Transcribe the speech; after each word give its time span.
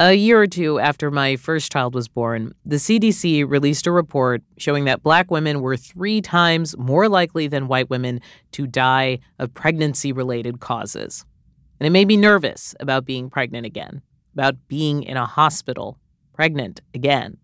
A 0.00 0.12
year 0.12 0.40
or 0.40 0.46
two 0.46 0.78
after 0.78 1.10
my 1.10 1.34
first 1.34 1.72
child 1.72 1.92
was 1.92 2.06
born, 2.06 2.52
the 2.64 2.76
CDC 2.76 3.44
released 3.50 3.84
a 3.84 3.90
report 3.90 4.42
showing 4.56 4.84
that 4.84 5.02
black 5.02 5.28
women 5.28 5.60
were 5.60 5.76
three 5.76 6.20
times 6.20 6.78
more 6.78 7.08
likely 7.08 7.48
than 7.48 7.66
white 7.66 7.90
women 7.90 8.20
to 8.52 8.68
die 8.68 9.18
of 9.40 9.52
pregnancy 9.54 10.12
related 10.12 10.60
causes. 10.60 11.24
And 11.80 11.86
it 11.88 11.90
made 11.90 12.06
me 12.06 12.16
nervous 12.16 12.76
about 12.78 13.06
being 13.06 13.28
pregnant 13.28 13.66
again, 13.66 14.02
about 14.34 14.68
being 14.68 15.02
in 15.02 15.16
a 15.16 15.26
hospital, 15.26 15.98
pregnant 16.32 16.80
again. 16.94 17.38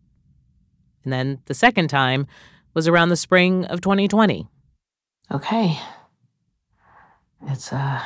And 1.03 1.13
then 1.13 1.41
the 1.47 1.55
second 1.55 1.89
time 1.89 2.25
was 2.73 2.87
around 2.87 3.09
the 3.09 3.17
spring 3.17 3.65
of 3.65 3.81
2020. 3.81 4.47
Okay. 5.33 5.81
It's 7.49 7.73
uh 7.73 8.01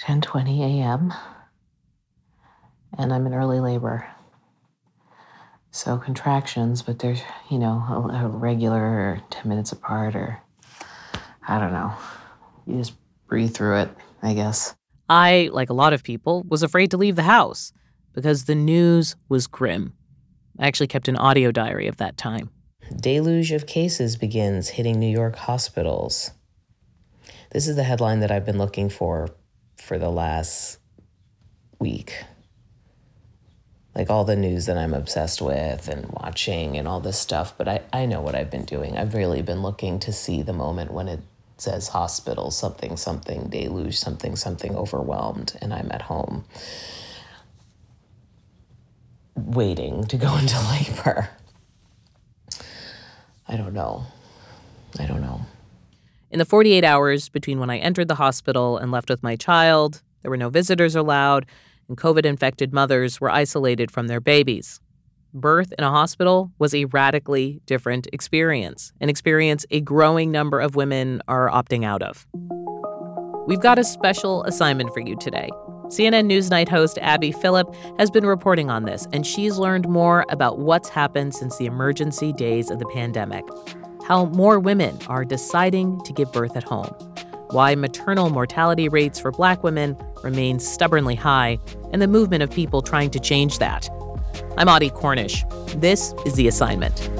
10:20 0.00 0.60
a.m 0.60 1.12
and 2.98 3.12
I'm 3.12 3.26
in 3.26 3.34
early 3.34 3.60
labor. 3.60 4.06
So 5.70 5.98
contractions, 5.98 6.82
but 6.82 6.98
they're, 6.98 7.16
you 7.50 7.58
know, 7.58 8.08
a, 8.10 8.24
a 8.24 8.28
regular 8.28 8.80
or 8.80 9.20
10 9.30 9.48
minutes 9.48 9.72
apart, 9.72 10.16
or 10.16 10.40
I 11.46 11.58
don't 11.58 11.72
know. 11.72 11.92
You 12.66 12.78
just 12.78 12.94
breathe 13.26 13.54
through 13.54 13.80
it, 13.80 13.90
I 14.22 14.32
guess. 14.32 14.74
I, 15.08 15.50
like 15.52 15.70
a 15.70 15.74
lot 15.74 15.92
of 15.92 16.02
people, 16.02 16.44
was 16.48 16.62
afraid 16.62 16.90
to 16.92 16.96
leave 16.96 17.16
the 17.16 17.22
house 17.22 17.72
because 18.14 18.46
the 18.46 18.54
news 18.54 19.16
was 19.28 19.46
grim. 19.46 19.92
I 20.58 20.66
actually 20.66 20.86
kept 20.86 21.08
an 21.08 21.16
audio 21.16 21.52
diary 21.52 21.86
of 21.86 21.98
that 21.98 22.16
time. 22.16 22.50
Deluge 22.98 23.52
of 23.52 23.66
cases 23.66 24.16
begins 24.16 24.68
hitting 24.70 24.98
New 24.98 25.10
York 25.10 25.36
hospitals. 25.36 26.30
This 27.52 27.68
is 27.68 27.76
the 27.76 27.84
headline 27.84 28.20
that 28.20 28.30
I've 28.30 28.46
been 28.46 28.58
looking 28.58 28.88
for 28.88 29.28
for 29.76 29.98
the 29.98 30.10
last 30.10 30.78
week 31.78 32.14
like 33.96 34.10
all 34.10 34.24
the 34.24 34.36
news 34.36 34.66
that 34.66 34.76
I'm 34.76 34.92
obsessed 34.92 35.40
with 35.40 35.88
and 35.88 36.06
watching 36.10 36.76
and 36.76 36.86
all 36.86 37.00
this 37.00 37.18
stuff, 37.18 37.54
but 37.56 37.66
I, 37.66 37.80
I 37.94 38.04
know 38.04 38.20
what 38.20 38.34
I've 38.34 38.50
been 38.50 38.66
doing. 38.66 38.98
I've 38.98 39.14
really 39.14 39.40
been 39.40 39.62
looking 39.62 39.98
to 40.00 40.12
see 40.12 40.42
the 40.42 40.52
moment 40.52 40.92
when 40.92 41.08
it 41.08 41.20
says 41.56 41.88
hospital, 41.88 42.50
something, 42.50 42.98
something, 42.98 43.48
deluge, 43.48 43.96
something, 43.96 44.36
something, 44.36 44.76
overwhelmed, 44.76 45.56
and 45.62 45.72
I'm 45.72 45.90
at 45.90 46.02
home 46.02 46.44
waiting 49.34 50.04
to 50.04 50.18
go 50.18 50.36
into 50.38 50.58
labor. 50.70 51.30
I 53.48 53.56
don't 53.56 53.72
know. 53.72 54.04
I 54.98 55.06
don't 55.06 55.22
know. 55.22 55.40
In 56.30 56.38
the 56.38 56.44
48 56.44 56.84
hours 56.84 57.30
between 57.30 57.60
when 57.60 57.70
I 57.70 57.78
entered 57.78 58.08
the 58.08 58.16
hospital 58.16 58.76
and 58.76 58.92
left 58.92 59.08
with 59.08 59.22
my 59.22 59.36
child, 59.36 60.02
there 60.20 60.30
were 60.30 60.36
no 60.36 60.50
visitors 60.50 60.94
allowed 60.94 61.46
and 61.88 61.96
COVID 61.96 62.24
infected 62.24 62.72
mothers 62.72 63.20
were 63.20 63.30
isolated 63.30 63.90
from 63.90 64.08
their 64.08 64.20
babies. 64.20 64.80
Birth 65.34 65.74
in 65.76 65.84
a 65.84 65.90
hospital 65.90 66.50
was 66.58 66.74
a 66.74 66.86
radically 66.86 67.60
different 67.66 68.08
experience, 68.12 68.92
an 69.00 69.08
experience 69.08 69.66
a 69.70 69.80
growing 69.80 70.30
number 70.30 70.60
of 70.60 70.76
women 70.76 71.20
are 71.28 71.50
opting 71.50 71.84
out 71.84 72.02
of. 72.02 72.26
We've 73.46 73.60
got 73.60 73.78
a 73.78 73.84
special 73.84 74.42
assignment 74.44 74.92
for 74.94 75.00
you 75.00 75.16
today. 75.16 75.50
CNN 75.88 76.26
Newsnight 76.26 76.68
host 76.68 76.98
Abby 77.00 77.30
Phillip 77.30 77.72
has 77.98 78.10
been 78.10 78.26
reporting 78.26 78.70
on 78.70 78.86
this, 78.86 79.06
and 79.12 79.24
she's 79.24 79.56
learned 79.56 79.88
more 79.88 80.24
about 80.30 80.58
what's 80.58 80.88
happened 80.88 81.32
since 81.32 81.56
the 81.58 81.66
emergency 81.66 82.32
days 82.32 82.70
of 82.70 82.80
the 82.80 82.86
pandemic, 82.86 83.44
how 84.08 84.24
more 84.26 84.58
women 84.58 84.98
are 85.06 85.24
deciding 85.24 86.00
to 86.00 86.12
give 86.12 86.32
birth 86.32 86.56
at 86.56 86.64
home, 86.64 86.92
why 87.50 87.74
maternal 87.74 88.30
mortality 88.30 88.88
rates 88.88 89.18
for 89.18 89.30
black 89.30 89.62
women 89.62 89.96
remain 90.22 90.58
stubbornly 90.58 91.14
high, 91.14 91.58
and 91.92 92.02
the 92.02 92.08
movement 92.08 92.42
of 92.42 92.50
people 92.50 92.82
trying 92.82 93.10
to 93.10 93.20
change 93.20 93.58
that. 93.58 93.88
I'm 94.56 94.68
Audie 94.68 94.90
Cornish. 94.90 95.44
This 95.76 96.14
is 96.24 96.34
The 96.34 96.48
Assignment. 96.48 97.10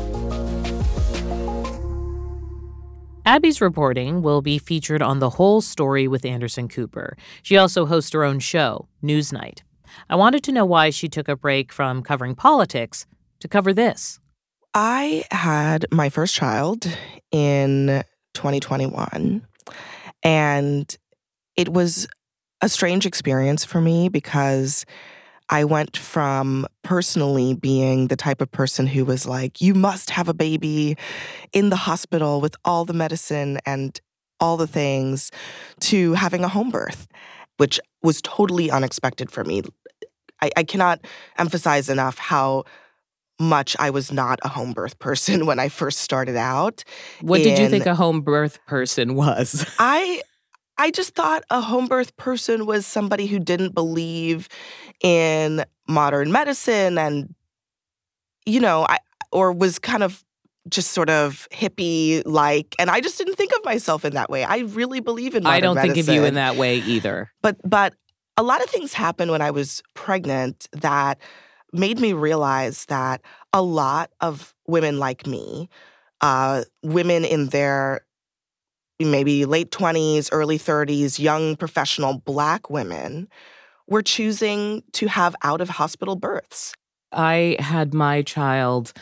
Abby's 3.24 3.60
reporting 3.60 4.22
will 4.22 4.40
be 4.40 4.56
featured 4.58 5.02
on 5.02 5.18
The 5.18 5.30
Whole 5.30 5.60
Story 5.60 6.06
with 6.06 6.24
Anderson 6.24 6.68
Cooper. 6.68 7.16
She 7.42 7.56
also 7.56 7.84
hosts 7.86 8.12
her 8.12 8.22
own 8.22 8.38
show, 8.38 8.88
Newsnight. 9.02 9.62
I 10.08 10.16
wanted 10.16 10.42
to 10.44 10.52
know 10.52 10.64
why 10.64 10.90
she 10.90 11.08
took 11.08 11.28
a 11.28 11.36
break 11.36 11.72
from 11.72 12.02
covering 12.02 12.34
politics 12.34 13.06
to 13.40 13.48
cover 13.48 13.72
this. 13.72 14.20
I 14.74 15.24
had 15.30 15.86
my 15.90 16.08
first 16.08 16.34
child 16.34 16.86
in 17.32 18.04
2021. 18.34 19.46
And 20.26 20.92
it 21.56 21.68
was 21.68 22.08
a 22.60 22.68
strange 22.68 23.06
experience 23.06 23.64
for 23.64 23.80
me 23.80 24.08
because 24.08 24.84
I 25.48 25.62
went 25.62 25.96
from 25.96 26.66
personally 26.82 27.54
being 27.54 28.08
the 28.08 28.16
type 28.16 28.40
of 28.40 28.50
person 28.50 28.88
who 28.88 29.04
was 29.04 29.28
like, 29.28 29.60
you 29.60 29.72
must 29.72 30.10
have 30.10 30.28
a 30.28 30.34
baby 30.34 30.96
in 31.52 31.70
the 31.70 31.76
hospital 31.76 32.40
with 32.40 32.56
all 32.64 32.84
the 32.84 32.92
medicine 32.92 33.60
and 33.64 34.00
all 34.40 34.56
the 34.56 34.66
things 34.66 35.30
to 35.82 36.14
having 36.14 36.42
a 36.42 36.48
home 36.48 36.70
birth, 36.70 37.06
which 37.58 37.78
was 38.02 38.20
totally 38.20 38.68
unexpected 38.68 39.30
for 39.30 39.44
me. 39.44 39.62
I, 40.42 40.50
I 40.56 40.64
cannot 40.64 41.06
emphasize 41.38 41.88
enough 41.88 42.18
how 42.18 42.64
much 43.38 43.76
I 43.78 43.90
was 43.90 44.12
not 44.12 44.38
a 44.42 44.48
home 44.48 44.72
birth 44.72 44.98
person 44.98 45.46
when 45.46 45.58
I 45.58 45.68
first 45.68 45.98
started 45.98 46.36
out. 46.36 46.84
What 47.20 47.42
did 47.42 47.58
you 47.58 47.68
think 47.68 47.86
a 47.86 47.94
home 47.94 48.20
birth 48.22 48.64
person 48.66 49.14
was? 49.14 49.66
I 49.78 50.22
I 50.78 50.90
just 50.90 51.14
thought 51.14 51.42
a 51.50 51.60
home 51.60 51.86
birth 51.86 52.16
person 52.16 52.66
was 52.66 52.86
somebody 52.86 53.26
who 53.26 53.38
didn't 53.38 53.74
believe 53.74 54.48
in 55.02 55.64
modern 55.88 56.32
medicine 56.32 56.98
and 56.98 57.34
you 58.44 58.60
know, 58.60 58.86
I 58.88 58.98
or 59.32 59.52
was 59.52 59.78
kind 59.78 60.02
of 60.02 60.22
just 60.68 60.92
sort 60.92 61.10
of 61.10 61.48
hippie 61.52 62.22
like 62.24 62.74
and 62.78 62.90
I 62.90 63.00
just 63.00 63.18
didn't 63.18 63.36
think 63.36 63.52
of 63.52 63.64
myself 63.64 64.04
in 64.04 64.14
that 64.14 64.30
way. 64.30 64.44
I 64.44 64.58
really 64.58 65.00
believe 65.00 65.34
in 65.34 65.46
I 65.46 65.60
don't 65.60 65.76
medicine. 65.76 65.94
think 65.94 66.08
of 66.08 66.14
you 66.14 66.24
in 66.24 66.34
that 66.34 66.56
way 66.56 66.78
either. 66.78 67.30
But 67.42 67.56
but 67.68 67.94
a 68.36 68.42
lot 68.42 68.62
of 68.62 68.68
things 68.68 68.92
happened 68.92 69.30
when 69.30 69.42
I 69.42 69.50
was 69.50 69.82
pregnant 69.94 70.68
that 70.72 71.18
made 71.78 72.00
me 72.00 72.12
realize 72.12 72.84
that 72.86 73.20
a 73.52 73.62
lot 73.62 74.10
of 74.20 74.54
women 74.66 74.98
like 74.98 75.26
me, 75.26 75.68
uh, 76.20 76.64
women 76.82 77.24
in 77.24 77.48
their 77.48 78.00
maybe 78.98 79.44
late 79.44 79.70
20s, 79.70 80.28
early 80.32 80.58
30s, 80.58 81.18
young 81.18 81.56
professional 81.56 82.18
black 82.18 82.70
women, 82.70 83.28
were 83.86 84.02
choosing 84.02 84.82
to 84.92 85.06
have 85.06 85.36
out 85.42 85.60
of 85.60 85.68
hospital 85.68 86.16
births. 86.16 86.74
I 87.12 87.56
had 87.60 87.94
my 87.94 88.22
child 88.22 88.92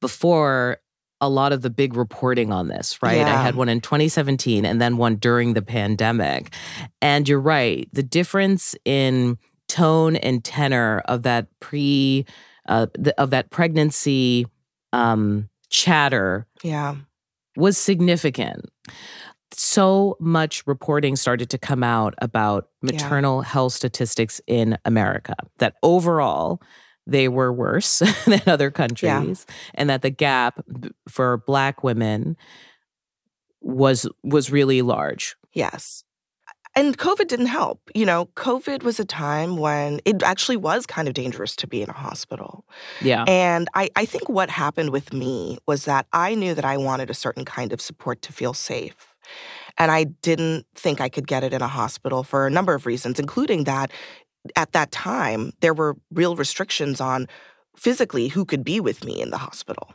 before 0.00 0.78
a 1.20 1.28
lot 1.28 1.52
of 1.52 1.62
the 1.62 1.70
big 1.70 1.96
reporting 1.96 2.52
on 2.52 2.68
this, 2.68 3.02
right? 3.02 3.18
Yeah. 3.18 3.38
I 3.38 3.42
had 3.42 3.54
one 3.54 3.68
in 3.68 3.80
2017 3.80 4.64
and 4.64 4.80
then 4.80 4.96
one 4.96 5.16
during 5.16 5.54
the 5.54 5.62
pandemic. 5.62 6.52
And 7.00 7.28
you're 7.28 7.40
right, 7.40 7.88
the 7.92 8.02
difference 8.02 8.74
in 8.84 9.38
tone 9.68 10.16
and 10.16 10.44
tenor 10.44 11.02
of 11.06 11.22
that 11.22 11.46
pre 11.60 12.26
uh, 12.66 12.86
the, 12.94 13.18
of 13.20 13.30
that 13.30 13.50
pregnancy 13.50 14.46
um, 14.92 15.48
chatter 15.68 16.46
yeah 16.62 16.96
was 17.56 17.78
significant 17.78 18.66
so 19.56 20.16
much 20.18 20.66
reporting 20.66 21.14
started 21.14 21.48
to 21.50 21.58
come 21.58 21.84
out 21.84 22.14
about 22.18 22.70
maternal 22.82 23.42
yeah. 23.42 23.48
health 23.48 23.72
statistics 23.72 24.40
in 24.46 24.76
America 24.84 25.36
that 25.58 25.74
overall 25.82 26.60
they 27.06 27.28
were 27.28 27.52
worse 27.52 27.98
than 28.26 28.42
other 28.46 28.70
countries 28.70 29.46
yeah. 29.48 29.54
and 29.74 29.90
that 29.90 30.02
the 30.02 30.10
gap 30.10 30.64
for 31.08 31.38
black 31.38 31.84
women 31.84 32.36
was 33.60 34.06
was 34.22 34.50
really 34.50 34.82
large. 34.82 35.36
Yes. 35.52 36.03
And 36.76 36.98
COVID 36.98 37.28
didn't 37.28 37.46
help. 37.46 37.80
You 37.94 38.04
know, 38.04 38.26
COVID 38.36 38.82
was 38.82 38.98
a 38.98 39.04
time 39.04 39.56
when 39.56 40.00
it 40.04 40.22
actually 40.22 40.56
was 40.56 40.86
kind 40.86 41.06
of 41.06 41.14
dangerous 41.14 41.54
to 41.56 41.66
be 41.66 41.82
in 41.82 41.88
a 41.88 41.94
hospital. 41.94 42.64
Yeah. 43.00 43.24
And 43.28 43.68
I, 43.74 43.90
I 43.94 44.04
think 44.04 44.28
what 44.28 44.50
happened 44.50 44.90
with 44.90 45.12
me 45.12 45.58
was 45.66 45.84
that 45.84 46.06
I 46.12 46.34
knew 46.34 46.54
that 46.54 46.64
I 46.64 46.76
wanted 46.76 47.10
a 47.10 47.14
certain 47.14 47.44
kind 47.44 47.72
of 47.72 47.80
support 47.80 48.22
to 48.22 48.32
feel 48.32 48.54
safe. 48.54 49.14
And 49.78 49.90
I 49.90 50.04
didn't 50.04 50.66
think 50.74 51.00
I 51.00 51.08
could 51.08 51.26
get 51.26 51.44
it 51.44 51.52
in 51.52 51.62
a 51.62 51.68
hospital 51.68 52.22
for 52.22 52.46
a 52.46 52.50
number 52.50 52.74
of 52.74 52.86
reasons, 52.86 53.18
including 53.18 53.64
that 53.64 53.90
at 54.56 54.72
that 54.72 54.92
time, 54.92 55.52
there 55.60 55.74
were 55.74 55.96
real 56.10 56.36
restrictions 56.36 57.00
on 57.00 57.26
physically 57.76 58.28
who 58.28 58.44
could 58.44 58.64
be 58.64 58.80
with 58.80 59.04
me 59.04 59.20
in 59.20 59.30
the 59.30 59.38
hospital. 59.38 59.92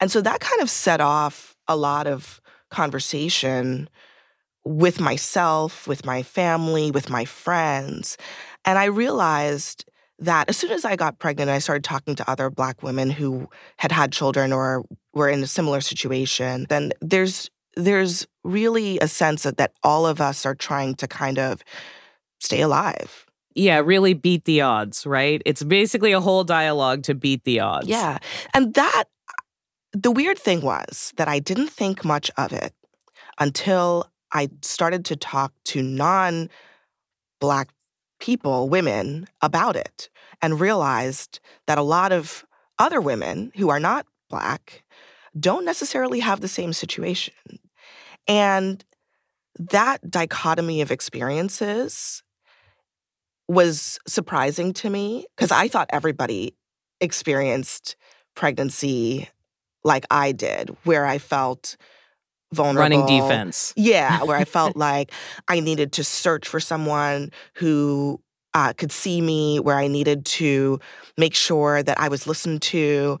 And 0.00 0.10
so 0.10 0.20
that 0.20 0.40
kind 0.40 0.62
of 0.62 0.70
set 0.70 1.00
off 1.00 1.56
a 1.68 1.76
lot 1.76 2.06
of 2.06 2.40
conversation 2.70 3.88
with 4.64 5.00
myself, 5.00 5.86
with 5.86 6.04
my 6.06 6.22
family, 6.22 6.90
with 6.90 7.10
my 7.10 7.24
friends. 7.24 8.16
And 8.64 8.78
I 8.78 8.86
realized 8.86 9.84
that 10.18 10.48
as 10.48 10.56
soon 10.56 10.70
as 10.70 10.84
I 10.84 10.96
got 10.96 11.18
pregnant, 11.18 11.50
I 11.50 11.58
started 11.58 11.84
talking 11.84 12.14
to 12.14 12.30
other 12.30 12.48
Black 12.50 12.82
women 12.82 13.10
who 13.10 13.48
had 13.78 13.92
had 13.92 14.12
children 14.12 14.52
or 14.52 14.84
were 15.12 15.28
in 15.28 15.42
a 15.42 15.46
similar 15.46 15.80
situation. 15.80 16.66
Then 16.68 16.92
there's 17.00 17.50
there's 17.76 18.26
really 18.44 18.98
a 19.00 19.08
sense 19.08 19.42
that, 19.42 19.56
that 19.56 19.72
all 19.82 20.06
of 20.06 20.20
us 20.20 20.46
are 20.46 20.54
trying 20.54 20.94
to 20.94 21.08
kind 21.08 21.40
of 21.40 21.62
stay 22.38 22.60
alive, 22.60 23.26
yeah, 23.54 23.78
really 23.78 24.14
beat 24.14 24.44
the 24.44 24.60
odds, 24.60 25.06
right? 25.06 25.40
It's 25.46 25.62
basically 25.62 26.12
a 26.12 26.20
whole 26.20 26.44
dialogue 26.44 27.02
to 27.04 27.14
beat 27.14 27.44
the 27.44 27.60
odds. 27.60 27.86
Yeah. 27.86 28.18
And 28.52 28.74
that, 28.74 29.04
the 29.92 30.10
weird 30.10 30.38
thing 30.38 30.60
was 30.60 31.12
that 31.16 31.28
I 31.28 31.38
didn't 31.38 31.68
think 31.68 32.04
much 32.04 32.30
of 32.36 32.52
it 32.52 32.72
until 33.38 34.10
I 34.34 34.48
started 34.62 35.04
to 35.06 35.16
talk 35.16 35.52
to 35.66 35.82
non 35.82 36.50
Black 37.40 37.68
people, 38.20 38.68
women, 38.68 39.26
about 39.42 39.76
it 39.76 40.08
and 40.40 40.60
realized 40.60 41.40
that 41.66 41.78
a 41.78 41.82
lot 41.82 42.12
of 42.12 42.44
other 42.78 43.00
women 43.00 43.52
who 43.56 43.68
are 43.70 43.80
not 43.80 44.06
Black 44.30 44.84
don't 45.38 45.64
necessarily 45.64 46.20
have 46.20 46.40
the 46.40 46.48
same 46.48 46.72
situation. 46.72 47.34
And 48.26 48.84
that 49.58 50.10
dichotomy 50.10 50.80
of 50.80 50.90
experiences 50.90 52.22
was 53.46 53.98
surprising 54.06 54.72
to 54.72 54.90
me 54.90 55.26
because 55.36 55.52
I 55.52 55.68
thought 55.68 55.90
everybody 55.90 56.54
experienced 57.00 57.96
pregnancy 58.34 59.28
like 59.84 60.06
I 60.10 60.32
did, 60.32 60.74
where 60.84 61.04
I 61.04 61.18
felt 61.18 61.76
vulnerable. 62.54 62.98
Running 62.98 63.06
defense. 63.06 63.72
Yeah, 63.76 64.22
where 64.24 64.36
I 64.36 64.44
felt 64.44 64.76
like 64.76 65.12
I 65.48 65.60
needed 65.60 65.92
to 65.92 66.04
search 66.04 66.48
for 66.48 66.60
someone 66.60 67.30
who 67.54 68.20
uh, 68.54 68.72
could 68.72 68.92
see 68.92 69.20
me, 69.20 69.60
where 69.60 69.76
I 69.76 69.88
needed 69.88 70.24
to 70.26 70.78
make 71.18 71.34
sure 71.34 71.82
that 71.82 71.98
I 72.00 72.08
was 72.08 72.26
listened 72.26 72.62
to. 72.62 73.18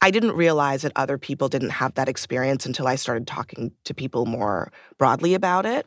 I 0.00 0.10
didn't 0.10 0.32
realize 0.32 0.82
that 0.82 0.92
other 0.96 1.16
people 1.18 1.48
didn't 1.48 1.70
have 1.70 1.94
that 1.94 2.08
experience 2.08 2.66
until 2.66 2.88
I 2.88 2.96
started 2.96 3.26
talking 3.26 3.70
to 3.84 3.94
people 3.94 4.26
more 4.26 4.72
broadly 4.98 5.34
about 5.34 5.64
it. 5.64 5.86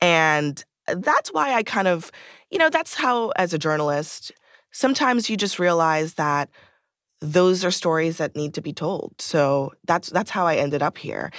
And 0.00 0.62
that's 0.86 1.32
why 1.32 1.54
I 1.54 1.62
kind 1.62 1.88
of, 1.88 2.12
you 2.50 2.58
know, 2.58 2.70
that's 2.70 2.94
how, 2.94 3.30
as 3.30 3.52
a 3.52 3.58
journalist, 3.58 4.32
sometimes 4.70 5.28
you 5.28 5.36
just 5.36 5.58
realize 5.58 6.14
that 6.14 6.48
those 7.20 7.64
are 7.64 7.70
stories 7.70 8.16
that 8.16 8.36
need 8.36 8.54
to 8.54 8.62
be 8.62 8.72
told. 8.72 9.14
So 9.18 9.72
that's 9.84 10.08
that's 10.08 10.30
how 10.30 10.46
I 10.46 10.56
ended 10.56 10.82
up 10.82 10.96
here. 10.96 11.30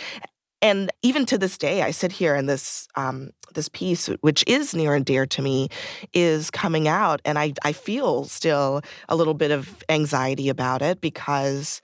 And 0.61 0.91
even 1.01 1.25
to 1.25 1.37
this 1.37 1.57
day, 1.57 1.81
I 1.81 1.91
sit 1.91 2.11
here 2.11 2.35
and 2.35 2.47
this 2.47 2.87
um, 2.95 3.31
this 3.53 3.69
piece, 3.69 4.07
which 4.21 4.43
is 4.47 4.73
near 4.73 4.93
and 4.93 5.05
dear 5.05 5.25
to 5.25 5.41
me, 5.41 5.69
is 6.13 6.51
coming 6.51 6.87
out, 6.87 7.21
and 7.25 7.39
I 7.39 7.53
I 7.63 7.73
feel 7.73 8.25
still 8.25 8.81
a 9.09 9.15
little 9.15 9.33
bit 9.33 9.51
of 9.51 9.83
anxiety 9.89 10.49
about 10.49 10.81
it 10.81 11.01
because 11.01 11.81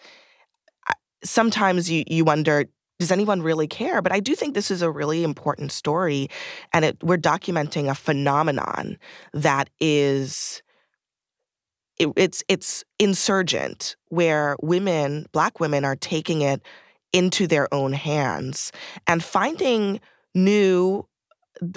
sometimes 1.24 1.90
you 1.90 2.04
you 2.08 2.24
wonder 2.24 2.66
does 3.00 3.12
anyone 3.12 3.44
really 3.44 3.68
care? 3.68 4.02
But 4.02 4.12
I 4.12 4.20
do 4.20 4.34
think 4.34 4.56
this 4.56 4.72
is 4.72 4.82
a 4.82 4.90
really 4.90 5.24
important 5.24 5.72
story, 5.72 6.30
and 6.74 6.84
it, 6.84 6.98
we're 7.04 7.18
documenting 7.18 7.90
a 7.90 7.96
phenomenon 7.96 8.98
that 9.34 9.70
is 9.80 10.64
it, 12.00 12.10
it's 12.16 12.44
it's 12.48 12.84
insurgent, 13.00 13.96
where 14.10 14.56
women, 14.62 15.28
Black 15.32 15.60
women, 15.60 15.86
are 15.86 15.96
taking 15.96 16.42
it 16.42 16.62
into 17.14 17.48
their 17.48 17.72
own 17.74 17.94
hands 17.94 18.72
and 19.08 19.24
finding 19.24 20.00
new, 20.36 21.08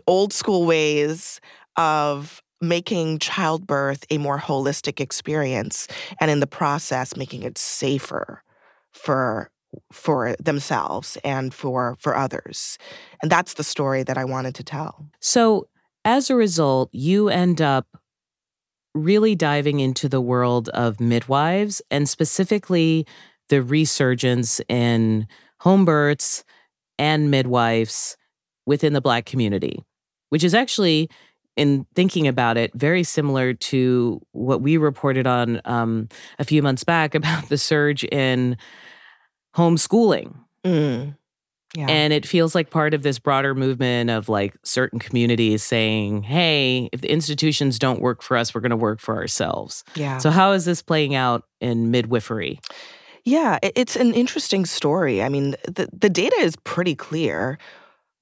old 0.07 0.33
school 0.33 0.67
ways 0.67 1.41
of 1.77 2.43
making 2.61 3.19
childbirth 3.19 4.05
a 4.11 4.19
more 4.19 4.39
holistic 4.39 5.01
experience, 5.01 5.89
and 6.21 6.31
in 6.31 6.41
the 6.41 6.47
process, 6.47 7.17
making 7.17 7.43
it 7.43 7.57
safer 7.57 8.43
for 8.93 9.51
for 9.93 10.35
themselves 10.41 11.17
and 11.25 11.55
for 11.55 11.97
for 12.01 12.17
others. 12.17 12.77
And 13.23 13.31
that's 13.31 13.55
the 13.55 13.65
story 13.65 14.03
that 14.03 14.19
I 14.19 14.25
wanted 14.25 14.55
to 14.57 14.65
tell. 14.65 15.07
So, 15.21 15.69
as 16.05 16.29
a 16.29 16.37
result, 16.37 16.91
you 16.93 17.29
end 17.29 17.61
up 17.61 17.87
really 18.95 19.35
diving 19.35 19.81
into 19.81 20.09
the 20.09 20.21
world 20.21 20.69
of 20.71 21.01
midwives 21.01 21.81
and 21.91 22.09
specifically 22.09 23.07
the 23.51 23.63
resurgence 23.63 24.61
in 24.69 25.27
home 25.61 25.85
births 25.85 26.45
and 26.99 27.31
midwives 27.31 28.17
within 28.65 28.95
the 28.95 29.01
Black 29.01 29.27
community, 29.27 29.85
which 30.31 30.43
is 30.43 30.55
actually, 30.55 31.11
in 31.57 31.85
thinking 31.95 32.27
about 32.27 32.57
it, 32.57 32.73
very 32.75 33.03
similar 33.03 33.53
to 33.53 34.21
what 34.33 34.63
we 34.63 34.77
reported 34.77 35.27
on 35.27 35.61
um, 35.67 36.09
a 36.39 36.45
few 36.45 36.63
months 36.63 36.85
back 36.85 37.15
about 37.15 37.49
the 37.49 37.59
surge 37.59 38.05
in 38.05 38.57
homeschooling. 39.55 40.35
Mm. 40.65 41.17
Yeah. 41.75 41.87
And 41.89 42.13
it 42.13 42.27
feels 42.27 42.55
like 42.55 42.71
part 42.71 42.95
of 42.95 43.03
this 43.03 43.21
broader 43.21 43.55
movement 43.55 44.11
of 44.11 44.29
like 44.29 44.55
certain 44.65 44.99
communities 44.99 45.63
saying, 45.63 46.25
hey, 46.25 46.89
if 46.93 47.01
the 47.01 47.11
institutions 47.11 47.79
don't 47.79 48.01
work 48.01 48.23
for 48.23 48.37
us, 48.37 48.53
we're 48.53 48.61
going 48.61 48.71
to 48.71 48.77
work 48.77 48.99
for 48.99 49.17
ourselves. 49.17 49.85
Yeah. 49.95 50.19
So, 50.19 50.31
how 50.31 50.51
is 50.51 50.65
this 50.65 50.83
playing 50.83 51.15
out 51.15 51.45
in 51.61 51.93
midwifery? 51.93 52.59
Yeah, 53.25 53.59
it's 53.63 53.97
an 53.97 54.15
interesting 54.15 54.65
story. 54.65 55.23
I 55.23 55.29
mean, 55.29 55.53
the, 55.65 55.89
the 55.93 56.09
data 56.09 56.37
is 56.41 56.57
pretty 56.65 56.95
clear 56.95 57.59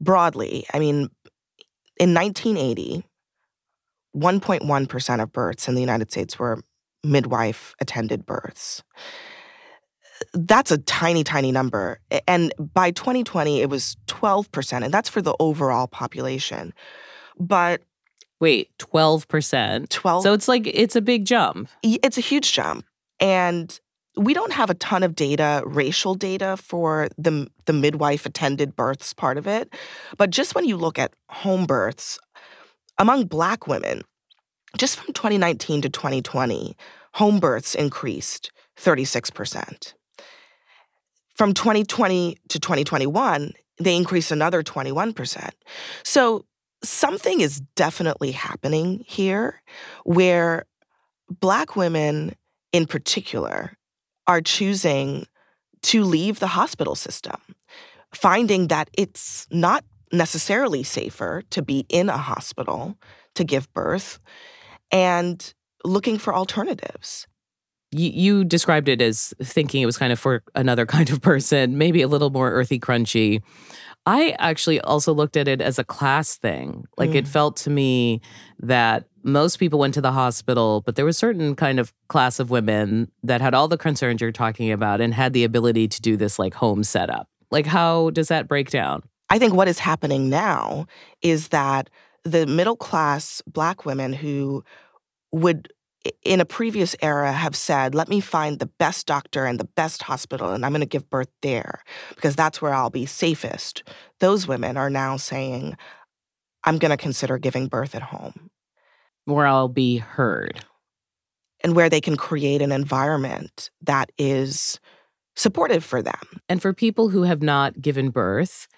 broadly. 0.01 0.67
I 0.73 0.79
mean, 0.79 1.09
in 1.99 2.15
1980, 2.15 3.05
1.1% 4.17 5.23
of 5.23 5.33
births 5.33 5.69
in 5.69 5.75
the 5.75 5.81
United 5.81 6.11
States 6.11 6.39
were 6.39 6.63
midwife 7.05 7.75
attended 7.81 8.27
births 8.27 8.83
that's 10.35 10.71
a 10.71 10.79
tiny, 10.79 11.25
tiny 11.25 11.53
number. 11.53 12.01
And 12.27 12.53
by 12.59 12.91
2020, 12.91 13.61
it 13.61 13.71
was 13.71 13.97
12%, 14.07 14.85
and 14.85 14.93
that's 14.93 15.09
for 15.09 15.23
the 15.23 15.35
overall 15.41 15.87
population. 15.87 16.73
But 17.39 17.83
wait, 18.41 18.71
12%? 18.79 19.89
12. 19.89 20.23
So 20.23 20.33
it's 20.33 20.49
like, 20.49 20.67
it's 20.67 20.97
a 20.97 21.01
big 21.01 21.25
jump. 21.25 21.69
It's 21.83 22.19
a 22.19 22.23
huge 22.23 22.53
jump. 22.53 22.85
And 23.21 23.79
we 24.19 24.35
don't 24.35 24.53
have 24.53 24.69
a 24.69 24.75
ton 24.75 25.03
of 25.03 25.15
data, 25.15 25.63
racial 25.65 26.15
data 26.15 26.57
for 26.57 27.09
the, 27.17 27.47
the 27.67 27.73
midwife 27.73 28.27
attended 28.27 28.75
births 28.75 29.15
part 29.15 29.39
of 29.39 29.47
it. 29.47 29.73
But 30.17 30.31
just 30.31 30.55
when 30.55 30.65
you 30.65 30.77
look 30.77 30.99
at 30.99 31.15
home 31.29 31.67
births, 31.67 32.19
among 32.99 33.27
Black 33.27 33.67
women, 33.69 34.03
just 34.77 34.99
from 34.99 35.15
2019 35.15 35.83
to 35.83 35.89
2020, 35.89 36.77
home 37.15 37.39
births 37.39 37.75
increased 37.75 38.51
36%. 38.77 39.95
From 41.37 41.55
2020 41.55 42.37
to 42.49 42.59
2021, 42.59 43.53
they 43.79 43.97
increased 43.97 44.33
another 44.33 44.65
21%. 44.65 45.51
So 46.03 46.45
something 46.83 47.41
is 47.41 47.61
definitely 47.77 48.33
happening 48.33 49.05
here 49.07 49.63
where 50.05 50.65
Black 51.41 51.77
women 51.77 52.35
in 52.73 52.87
particular 52.87 53.78
are 54.29 54.41
choosing 54.41 55.27
to 55.83 56.05
leave 56.05 56.39
the 56.39 56.49
hospital 56.49 56.95
system, 56.95 57.41
finding 58.15 58.69
that 58.69 58.91
it's 58.93 59.47
not 59.51 59.85
necessarily 60.13 60.83
safer 60.83 61.43
to 61.51 61.63
be 61.63 61.87
in 61.89 62.09
a 62.09 62.17
hospital 62.17 62.97
to 63.35 63.45
give 63.45 63.73
birth 63.73 64.21
and 64.91 65.55
looking 65.85 66.19
for 66.19 66.35
alternatives 66.35 67.27
you, 67.91 68.11
you 68.11 68.45
described 68.45 68.89
it 68.89 69.01
as 69.01 69.35
thinking 69.43 69.83
it 69.83 69.87
was 69.87 69.99
kind 69.99 70.13
of 70.13 70.19
for 70.19 70.43
another 70.55 70.87
kind 70.87 71.11
of 71.11 71.21
person, 71.21 71.79
maybe 71.79 72.03
a 72.03 72.09
little 72.09 72.31
more 72.31 72.51
earthy, 72.51 72.79
crunchy. 72.79 73.43
I 74.07 74.35
actually 74.39 74.81
also 74.81 75.13
looked 75.13 75.37
at 75.37 75.49
it 75.49 75.61
as 75.61 75.79
a 75.79 75.85
class 75.85 76.37
thing. 76.37 76.85
Like 76.97 77.11
mm. 77.11 77.17
it 77.17 77.29
felt 77.29 77.57
to 77.59 77.71
me 77.71 78.21
that 78.61 79.05
most 79.23 79.59
people 79.59 79.79
went 79.79 79.95
to 79.95 80.01
the 80.01 80.13
hospital, 80.13 80.83
but 80.85 80.97
there 80.97 81.05
was 81.05 81.19
certain 81.19 81.55
kind 81.55 81.79
of 81.81 81.93
class 82.09 82.39
of 82.39 82.51
women 82.51 83.11
that 83.23 83.41
had 83.41 83.55
all 83.55 83.69
the 83.69 83.79
concerns 83.79 84.21
you're 84.21 84.33
talking 84.33 84.71
about 84.71 85.01
and 85.01 85.15
had 85.15 85.33
the 85.33 85.45
ability 85.45 85.89
to 85.89 86.01
do 86.01 86.17
this 86.17 86.39
like 86.39 86.55
home 86.55 86.85
setup. 86.85 87.29
Like 87.51 87.67
how 87.67 88.11
does 88.11 88.29
that 88.29 88.49
break 88.49 88.71
down? 88.71 89.03
I 89.31 89.39
think 89.39 89.55
what 89.55 89.69
is 89.69 89.79
happening 89.79 90.29
now 90.29 90.87
is 91.23 91.49
that 91.49 91.91
the 92.25 92.47
middle 92.47 92.77
class 92.77 93.43
black 93.47 93.85
women 93.85 94.13
who 94.13 94.65
would 95.33 95.73
in 96.23 96.41
a 96.41 96.45
previous 96.45 96.95
era 97.03 97.33
have 97.33 97.57
said, 97.57 97.95
let 97.95 98.09
me 98.09 98.21
find 98.21 98.59
the 98.59 98.71
best 98.79 99.07
doctor 99.07 99.45
and 99.45 99.59
the 99.59 99.65
best 99.65 100.05
hospital, 100.05 100.53
and 100.53 100.65
I'm 100.65 100.73
going 100.73 100.81
to 100.81 100.87
give 100.87 101.11
birth 101.11 101.29
there 101.43 101.83
because 102.15 102.37
that's 102.37 102.63
where 102.63 102.73
I'll 102.73 102.89
be 102.89 103.05
safest. 103.05 103.83
Those 104.21 104.47
women 104.47 104.77
are 104.77 104.91
now 104.91 105.17
saying, 105.17 105.77
I'm 106.65 106.79
going 106.79 106.91
to 106.91 106.97
consider 106.97 107.37
giving 107.39 107.67
birth 107.67 107.95
at 107.95 108.03
home. 108.03 108.38
Where 109.29 109.47
I'll 109.47 109.69
be 109.69 109.99
heard. 109.99 110.61
And 111.63 111.75
where 111.75 111.91
they 111.91 112.01
can 112.01 112.17
create 112.17 112.63
an 112.63 112.71
environment 112.71 113.71
that 113.83 114.11
is 114.17 114.79
supportive 115.35 115.85
for 115.85 116.03
them. 116.03 116.41
And 116.49 116.63
for 116.63 116.73
people 116.73 117.09
who 117.09 117.23
have 117.23 117.43
not 117.43 117.81
given 117.81 118.11
birth, 118.11 118.69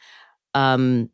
um, 0.54 1.10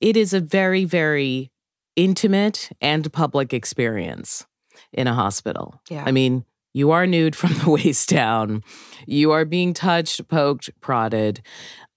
it 0.00 0.16
is 0.16 0.32
a 0.32 0.40
very, 0.40 0.84
very 0.84 1.50
intimate 1.96 2.70
and 2.80 3.12
public 3.12 3.52
experience 3.52 4.46
in 4.92 5.06
a 5.06 5.14
hospital. 5.14 5.80
Yeah. 5.88 6.04
I 6.06 6.12
mean, 6.12 6.44
you 6.72 6.90
are 6.90 7.06
nude 7.06 7.36
from 7.36 7.54
the 7.54 7.70
waist 7.70 8.08
down. 8.08 8.62
You 9.06 9.30
are 9.30 9.44
being 9.44 9.72
touched, 9.72 10.26
poked, 10.28 10.70
prodded. 10.80 11.40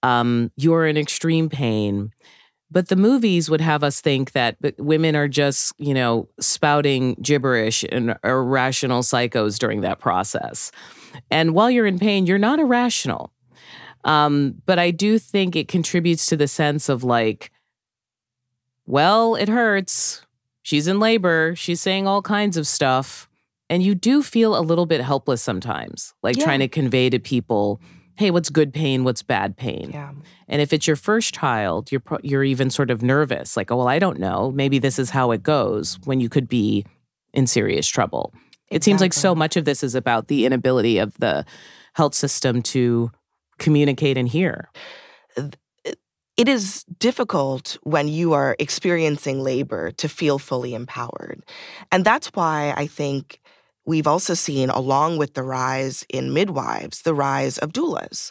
Um, 0.02 0.52
you 0.56 0.72
are 0.74 0.86
in 0.86 0.96
extreme 0.96 1.48
pain. 1.48 2.12
But 2.70 2.88
the 2.88 2.96
movies 2.96 3.48
would 3.48 3.62
have 3.62 3.82
us 3.82 4.00
think 4.00 4.32
that 4.32 4.56
women 4.78 5.16
are 5.16 5.28
just, 5.28 5.72
you 5.78 5.94
know, 5.94 6.28
spouting 6.38 7.14
gibberish 7.14 7.82
and 7.90 8.16
irrational 8.22 9.00
psychos 9.00 9.58
during 9.58 9.80
that 9.80 10.00
process. 10.00 10.70
And 11.30 11.54
while 11.54 11.70
you're 11.70 11.86
in 11.86 11.98
pain, 11.98 12.26
you're 12.26 12.36
not 12.36 12.58
irrational. 12.58 13.32
Um, 14.04 14.60
but 14.66 14.78
I 14.78 14.90
do 14.90 15.18
think 15.18 15.56
it 15.56 15.66
contributes 15.68 16.26
to 16.26 16.36
the 16.36 16.46
sense 16.48 16.88
of 16.88 17.02
like, 17.02 17.50
well, 18.86 19.34
it 19.34 19.48
hurts. 19.48 20.22
She's 20.62 20.86
in 20.86 21.00
labor. 21.00 21.54
She's 21.56 21.80
saying 21.80 22.06
all 22.06 22.22
kinds 22.22 22.56
of 22.56 22.66
stuff. 22.66 23.28
And 23.70 23.82
you 23.82 23.94
do 23.94 24.22
feel 24.22 24.58
a 24.58 24.60
little 24.60 24.86
bit 24.86 25.00
helpless 25.00 25.42
sometimes, 25.42 26.14
like 26.22 26.36
yeah. 26.36 26.44
trying 26.44 26.60
to 26.60 26.68
convey 26.68 27.10
to 27.10 27.18
people, 27.18 27.80
hey, 28.18 28.32
what's 28.32 28.50
good 28.50 28.74
pain? 28.74 29.04
What's 29.04 29.22
bad 29.22 29.56
pain? 29.56 29.92
Yeah. 29.94 30.10
And 30.48 30.60
if 30.60 30.72
it's 30.72 30.88
your 30.88 30.96
first 30.96 31.32
child, 31.32 31.92
you're 31.92 32.02
you're 32.22 32.42
even 32.42 32.68
sort 32.68 32.90
of 32.90 33.00
nervous, 33.00 33.56
like, 33.56 33.70
oh 33.70 33.76
well, 33.76 33.88
I 33.88 34.00
don't 34.00 34.18
know. 34.18 34.50
Maybe 34.50 34.80
this 34.80 34.98
is 34.98 35.10
how 35.10 35.30
it 35.30 35.44
goes 35.44 36.00
when 36.04 36.20
you 36.20 36.28
could 36.28 36.48
be 36.48 36.84
in 37.32 37.46
serious 37.46 37.86
trouble. 37.86 38.32
Exactly. 38.34 38.76
It 38.76 38.84
seems 38.84 39.00
like 39.00 39.12
so 39.12 39.36
much 39.36 39.56
of 39.56 39.64
this 39.64 39.84
is 39.84 39.94
about 39.94 40.26
the 40.26 40.46
inability 40.46 40.98
of 40.98 41.16
the 41.18 41.46
health 41.94 42.14
system 42.14 42.60
to 42.62 43.12
communicate 43.58 44.18
and 44.18 44.28
hear. 44.28 44.68
It 46.36 46.48
is 46.48 46.84
difficult 46.98 47.78
when 47.82 48.08
you 48.08 48.32
are 48.32 48.56
experiencing 48.58 49.40
labor 49.42 49.92
to 49.92 50.08
feel 50.08 50.38
fully 50.38 50.74
empowered. 50.74 51.44
And 51.92 52.04
that's 52.04 52.28
why 52.28 52.74
I 52.76 52.86
think 52.88 53.40
we've 53.88 54.06
also 54.06 54.34
seen, 54.34 54.68
along 54.68 55.16
with 55.16 55.32
the 55.32 55.42
rise 55.42 56.04
in 56.10 56.34
midwives, 56.34 57.02
the 57.02 57.14
rise 57.14 57.56
of 57.58 57.72
doulas. 57.72 58.30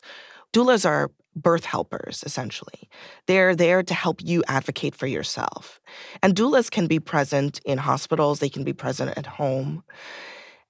Doulas 0.53 0.87
are 0.87 1.09
birth 1.35 1.65
helpers, 1.65 2.23
essentially. 2.25 2.87
They're 3.25 3.55
there 3.55 3.81
to 3.81 3.93
help 3.93 4.21
you 4.23 4.43
advocate 4.47 4.93
for 4.93 5.07
yourself. 5.07 5.79
And 6.21 6.35
doulas 6.35 6.69
can 6.69 6.85
be 6.85 6.99
present 6.99 7.59
in 7.65 7.79
hospitals, 7.79 8.39
they 8.39 8.49
can 8.49 8.63
be 8.63 8.73
present 8.73 9.17
at 9.17 9.25
home. 9.25 9.83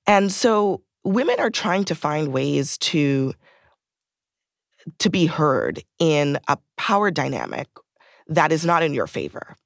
And 0.06 0.32
so 0.32 0.82
women 1.03 1.39
are 1.39 1.50
trying 1.50 1.84
to 1.86 1.96
find 1.96 2.29
ways 2.29 2.77
to 2.79 3.34
to 5.00 5.10
be 5.10 5.25
heard 5.25 5.84
in 6.00 6.39
a 6.48 6.58
power 6.77 7.12
dynamic 7.12 7.67
that 8.27 8.53
is 8.53 8.63
not 8.63 8.84
in 8.84 8.94
your 8.94 9.08
favor. 9.08 9.58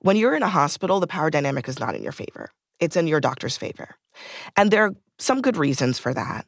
When 0.00 0.16
you're 0.16 0.34
in 0.34 0.42
a 0.42 0.48
hospital, 0.48 0.98
the 0.98 1.06
power 1.06 1.30
dynamic 1.30 1.68
is 1.68 1.78
not 1.78 1.94
in 1.94 2.02
your 2.02 2.10
favor. 2.10 2.50
It's 2.80 2.96
in 2.96 3.06
your 3.06 3.20
doctor's 3.20 3.56
favor. 3.56 3.96
And 4.56 4.70
there 4.70 4.84
are 4.84 4.94
some 5.18 5.40
good 5.40 5.56
reasons 5.56 5.98
for 5.98 6.14
that. 6.14 6.46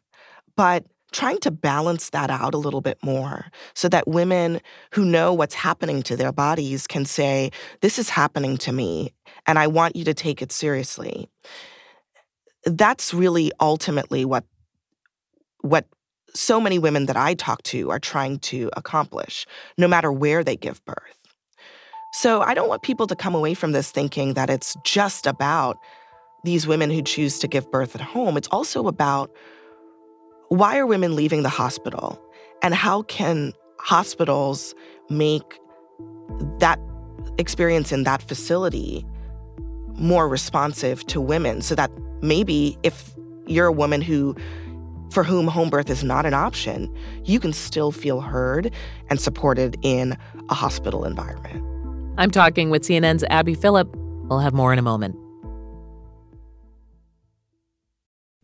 But 0.56 0.84
trying 1.12 1.38
to 1.38 1.50
balance 1.50 2.10
that 2.10 2.30
out 2.30 2.54
a 2.54 2.58
little 2.58 2.80
bit 2.80 2.98
more 3.02 3.46
so 3.74 3.88
that 3.88 4.08
women 4.08 4.60
who 4.92 5.04
know 5.04 5.32
what's 5.32 5.54
happening 5.54 6.02
to 6.02 6.16
their 6.16 6.32
bodies 6.32 6.86
can 6.86 7.04
say, 7.04 7.50
This 7.80 7.98
is 7.98 8.08
happening 8.08 8.56
to 8.58 8.72
me, 8.72 9.12
and 9.46 9.58
I 9.58 9.66
want 9.66 9.96
you 9.96 10.04
to 10.04 10.14
take 10.14 10.42
it 10.42 10.52
seriously. 10.52 11.28
That's 12.64 13.14
really 13.14 13.52
ultimately 13.60 14.24
what, 14.24 14.44
what 15.60 15.86
so 16.34 16.60
many 16.60 16.78
women 16.78 17.06
that 17.06 17.16
I 17.16 17.34
talk 17.34 17.62
to 17.64 17.90
are 17.90 18.00
trying 18.00 18.40
to 18.40 18.70
accomplish, 18.76 19.46
no 19.78 19.88
matter 19.88 20.12
where 20.12 20.44
they 20.44 20.56
give 20.56 20.84
birth. 20.84 21.16
So 22.12 22.40
I 22.40 22.54
don't 22.54 22.68
want 22.68 22.82
people 22.82 23.06
to 23.06 23.16
come 23.16 23.34
away 23.34 23.54
from 23.54 23.72
this 23.72 23.90
thinking 23.90 24.34
that 24.34 24.50
it's 24.50 24.76
just 24.84 25.26
about 25.26 25.78
these 26.46 26.66
women 26.66 26.90
who 26.90 27.02
choose 27.02 27.38
to 27.40 27.48
give 27.48 27.70
birth 27.70 27.94
at 27.94 28.00
home. 28.00 28.36
It's 28.36 28.48
also 28.48 28.86
about 28.86 29.30
why 30.48 30.78
are 30.78 30.86
women 30.86 31.14
leaving 31.14 31.42
the 31.42 31.48
hospital? 31.48 32.22
And 32.62 32.74
how 32.74 33.02
can 33.02 33.52
hospitals 33.78 34.74
make 35.10 35.58
that 36.60 36.80
experience 37.38 37.92
in 37.92 38.04
that 38.04 38.22
facility 38.22 39.04
more 39.94 40.28
responsive 40.28 41.04
to 41.06 41.20
women 41.20 41.62
so 41.62 41.74
that 41.74 41.90
maybe 42.22 42.78
if 42.82 43.14
you're 43.46 43.66
a 43.66 43.72
woman 43.72 44.00
who 44.00 44.34
for 45.10 45.22
whom 45.22 45.46
home 45.46 45.70
birth 45.70 45.88
is 45.88 46.02
not 46.02 46.26
an 46.26 46.34
option, 46.34 46.92
you 47.24 47.38
can 47.38 47.52
still 47.52 47.92
feel 47.92 48.20
heard 48.20 48.72
and 49.08 49.20
supported 49.20 49.76
in 49.82 50.16
a 50.48 50.54
hospital 50.54 51.04
environment. 51.04 51.62
I'm 52.18 52.30
talking 52.30 52.70
with 52.70 52.82
CNN's 52.82 53.24
Abby 53.30 53.54
Phillip. 53.54 53.88
We'll 54.28 54.40
have 54.40 54.52
more 54.52 54.72
in 54.72 54.78
a 54.78 54.82
moment. 54.82 55.16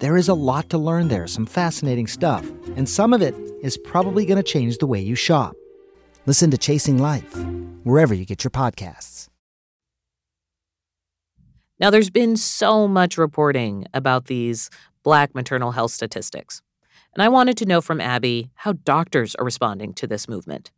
There 0.00 0.16
is 0.16 0.28
a 0.28 0.34
lot 0.34 0.70
to 0.70 0.78
learn 0.78 1.06
there, 1.06 1.28
some 1.28 1.46
fascinating 1.46 2.08
stuff, 2.08 2.44
and 2.76 2.88
some 2.88 3.12
of 3.12 3.22
it 3.22 3.34
is 3.62 3.78
probably 3.78 4.26
going 4.26 4.38
to 4.38 4.42
change 4.42 4.78
the 4.78 4.88
way 4.88 5.00
you 5.00 5.14
shop. 5.14 5.54
Listen 6.26 6.50
to 6.50 6.58
Chasing 6.58 6.98
Life, 6.98 7.36
wherever 7.84 8.12
you 8.12 8.24
get 8.24 8.42
your 8.42 8.50
podcasts. 8.50 9.28
Now, 11.78 11.90
there's 11.90 12.10
been 12.10 12.36
so 12.36 12.88
much 12.88 13.16
reporting 13.16 13.86
about 13.94 14.26
these 14.26 14.68
Black 15.04 15.32
maternal 15.32 15.72
health 15.72 15.92
statistics. 15.92 16.60
And 17.14 17.22
I 17.22 17.28
wanted 17.28 17.56
to 17.58 17.66
know 17.66 17.80
from 17.80 18.00
Abby 18.00 18.50
how 18.54 18.72
doctors 18.72 19.36
are 19.36 19.44
responding 19.44 19.94
to 19.94 20.08
this 20.08 20.28
movement. 20.28 20.72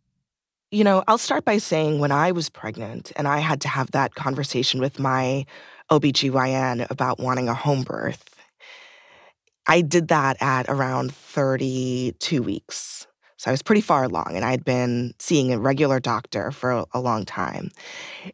You 0.71 0.85
know, 0.85 1.05
I'll 1.09 1.17
start 1.17 1.45
by 1.45 1.57
saying 1.57 2.01
when 2.01 2.13
I 2.13 2.33
was 2.33 2.51
pregnant 2.51 3.13
and 3.17 3.27
I 3.27 3.39
had 3.39 3.63
to 3.63 3.69
have 3.69 3.93
that 3.93 4.15
conversation 4.15 4.81
with 4.81 4.99
my 4.99 5.47
OBGYN 5.91 6.91
about 6.91 7.19
wanting 7.19 7.49
a 7.49 7.55
home 7.55 7.83
birth, 7.83 8.36
I 9.67 9.81
did 9.81 10.09
that 10.09 10.37
at 10.41 10.69
around 10.69 11.15
32 11.15 12.43
weeks. 12.43 13.07
So 13.37 13.51
I 13.51 13.53
was 13.53 13.63
pretty 13.63 13.83
far 13.83 14.05
along, 14.05 14.33
and 14.35 14.45
I'd 14.45 14.65
been 14.65 15.13
seeing 15.19 15.53
a 15.53 15.59
regular 15.59 16.01
doctor 16.01 16.51
for 16.51 16.71
a, 16.71 16.87
a 16.95 17.01
long 17.01 17.25
time. 17.25 17.71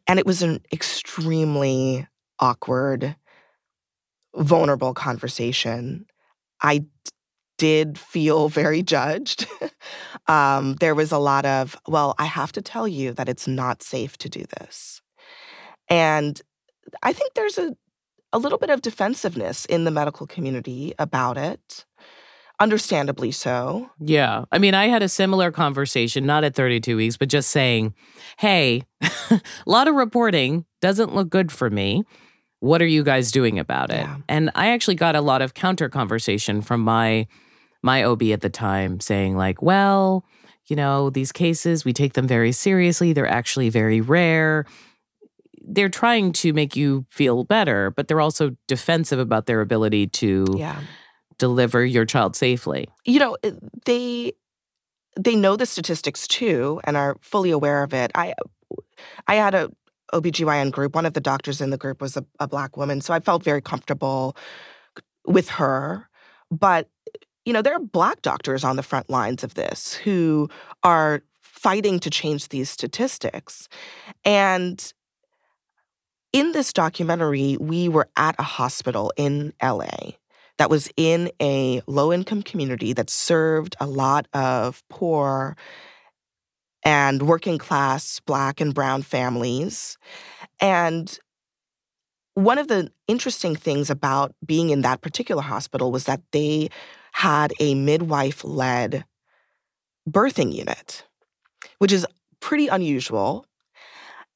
And 0.06 0.18
it 0.18 0.26
was 0.26 0.42
an 0.42 0.60
extremely 0.72 2.06
awkward, 2.38 3.16
vulnerable 4.36 4.94
conversation. 4.94 6.06
I 6.62 6.84
did 7.58 7.98
feel 7.98 8.48
very 8.60 8.82
judged. 8.82 9.46
um, 10.28 10.74
there 10.76 10.94
was 10.94 11.10
a 11.12 11.18
lot 11.18 11.44
of, 11.44 11.76
well, 11.88 12.14
I 12.18 12.26
have 12.26 12.52
to 12.52 12.62
tell 12.62 12.86
you 12.86 13.12
that 13.14 13.28
it's 13.28 13.48
not 13.48 13.82
safe 13.82 14.16
to 14.18 14.28
do 14.28 14.44
this. 14.58 15.00
And 15.88 16.40
I 17.02 17.12
think 17.12 17.34
there's 17.34 17.58
a 17.58 17.76
a 18.32 18.38
little 18.38 18.58
bit 18.58 18.70
of 18.70 18.82
defensiveness 18.82 19.64
in 19.66 19.84
the 19.84 19.90
medical 19.90 20.26
community 20.26 20.94
about 20.98 21.36
it. 21.36 21.84
Understandably 22.60 23.32
so. 23.32 23.90
Yeah. 23.98 24.44
I 24.52 24.58
mean, 24.58 24.74
I 24.74 24.86
had 24.88 25.02
a 25.02 25.08
similar 25.08 25.50
conversation, 25.50 26.26
not 26.26 26.44
at 26.44 26.54
32 26.54 26.96
weeks, 26.96 27.16
but 27.16 27.28
just 27.28 27.50
saying, 27.50 27.94
hey, 28.38 28.84
a 29.00 29.40
lot 29.66 29.88
of 29.88 29.94
reporting 29.94 30.64
doesn't 30.80 31.14
look 31.14 31.28
good 31.28 31.50
for 31.50 31.70
me. 31.70 32.04
What 32.60 32.80
are 32.80 32.86
you 32.86 33.02
guys 33.02 33.32
doing 33.32 33.58
about 33.58 33.90
it? 33.90 34.02
Yeah. 34.02 34.18
And 34.28 34.50
I 34.54 34.68
actually 34.68 34.94
got 34.94 35.16
a 35.16 35.20
lot 35.20 35.42
of 35.42 35.54
counter 35.54 35.88
conversation 35.88 36.62
from 36.62 36.82
my 36.82 37.26
my 37.82 38.04
OB 38.04 38.22
at 38.24 38.42
the 38.42 38.48
time 38.48 39.00
saying, 39.00 39.36
like, 39.36 39.60
well, 39.60 40.24
you 40.68 40.76
know, 40.76 41.10
these 41.10 41.32
cases, 41.32 41.84
we 41.84 41.92
take 41.92 42.12
them 42.12 42.28
very 42.28 42.52
seriously. 42.52 43.12
They're 43.12 43.26
actually 43.26 43.68
very 43.68 44.00
rare. 44.00 44.66
They're 45.64 45.88
trying 45.88 46.32
to 46.34 46.52
make 46.52 46.76
you 46.76 47.06
feel 47.10 47.44
better, 47.44 47.90
but 47.90 48.08
they're 48.08 48.20
also 48.20 48.56
defensive 48.68 49.18
about 49.18 49.46
their 49.46 49.60
ability 49.60 50.08
to 50.08 50.44
Yeah. 50.58 50.80
deliver 51.38 51.84
your 51.84 52.04
child 52.04 52.36
safely. 52.36 52.88
You 53.04 53.18
know, 53.18 53.36
they 53.86 54.32
they 55.20 55.36
know 55.36 55.56
the 55.56 55.66
statistics 55.66 56.26
too 56.26 56.80
and 56.84 56.96
are 56.96 57.16
fully 57.20 57.50
aware 57.50 57.82
of 57.82 57.92
it. 57.92 58.10
I 58.14 58.34
I 59.26 59.34
had 59.34 59.54
a 59.54 59.70
OBGYN 60.14 60.70
group. 60.72 60.94
One 60.94 61.06
of 61.06 61.14
the 61.14 61.20
doctors 61.20 61.60
in 61.60 61.70
the 61.70 61.78
group 61.78 62.00
was 62.00 62.16
a, 62.16 62.24
a 62.38 62.46
black 62.48 62.76
woman, 62.76 63.00
so 63.00 63.12
I 63.14 63.20
felt 63.20 63.42
very 63.42 63.60
comfortable 63.62 64.36
with 65.26 65.48
her. 65.50 66.08
But 66.50 66.88
you 67.44 67.52
know, 67.52 67.60
there 67.62 67.74
are 67.74 67.80
black 67.80 68.22
doctors 68.22 68.62
on 68.62 68.76
the 68.76 68.82
front 68.82 69.10
lines 69.10 69.42
of 69.42 69.54
this 69.54 69.94
who 69.94 70.48
are 70.84 71.22
fighting 71.40 71.98
to 72.00 72.10
change 72.10 72.48
these 72.48 72.70
statistics. 72.70 73.68
And 74.24 74.92
in 76.32 76.52
this 76.52 76.72
documentary, 76.72 77.56
we 77.60 77.88
were 77.88 78.08
at 78.16 78.34
a 78.38 78.42
hospital 78.42 79.12
in 79.16 79.52
LA 79.62 80.12
that 80.58 80.70
was 80.70 80.88
in 80.96 81.30
a 81.40 81.82
low 81.86 82.12
income 82.12 82.42
community 82.42 82.92
that 82.92 83.10
served 83.10 83.76
a 83.80 83.86
lot 83.86 84.28
of 84.32 84.82
poor 84.88 85.56
and 86.84 87.22
working 87.22 87.58
class 87.58 88.20
black 88.20 88.60
and 88.60 88.74
brown 88.74 89.02
families. 89.02 89.96
And 90.60 91.18
one 92.34 92.58
of 92.58 92.68
the 92.68 92.90
interesting 93.08 93.54
things 93.54 93.90
about 93.90 94.34
being 94.44 94.70
in 94.70 94.82
that 94.82 95.00
particular 95.00 95.42
hospital 95.42 95.92
was 95.92 96.04
that 96.04 96.20
they 96.32 96.70
had 97.12 97.52
a 97.60 97.74
midwife 97.74 98.42
led 98.42 99.04
birthing 100.08 100.52
unit, 100.52 101.04
which 101.78 101.92
is 101.92 102.06
pretty 102.40 102.68
unusual, 102.68 103.46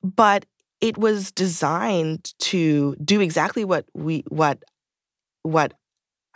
but 0.03 0.45
it 0.87 0.97
was 0.97 1.33
designed 1.33 2.33
to 2.39 2.95
do 3.05 3.21
exactly 3.21 3.65
what 3.65 3.87
we 3.93 4.23
what 4.29 4.63
what 5.43 5.75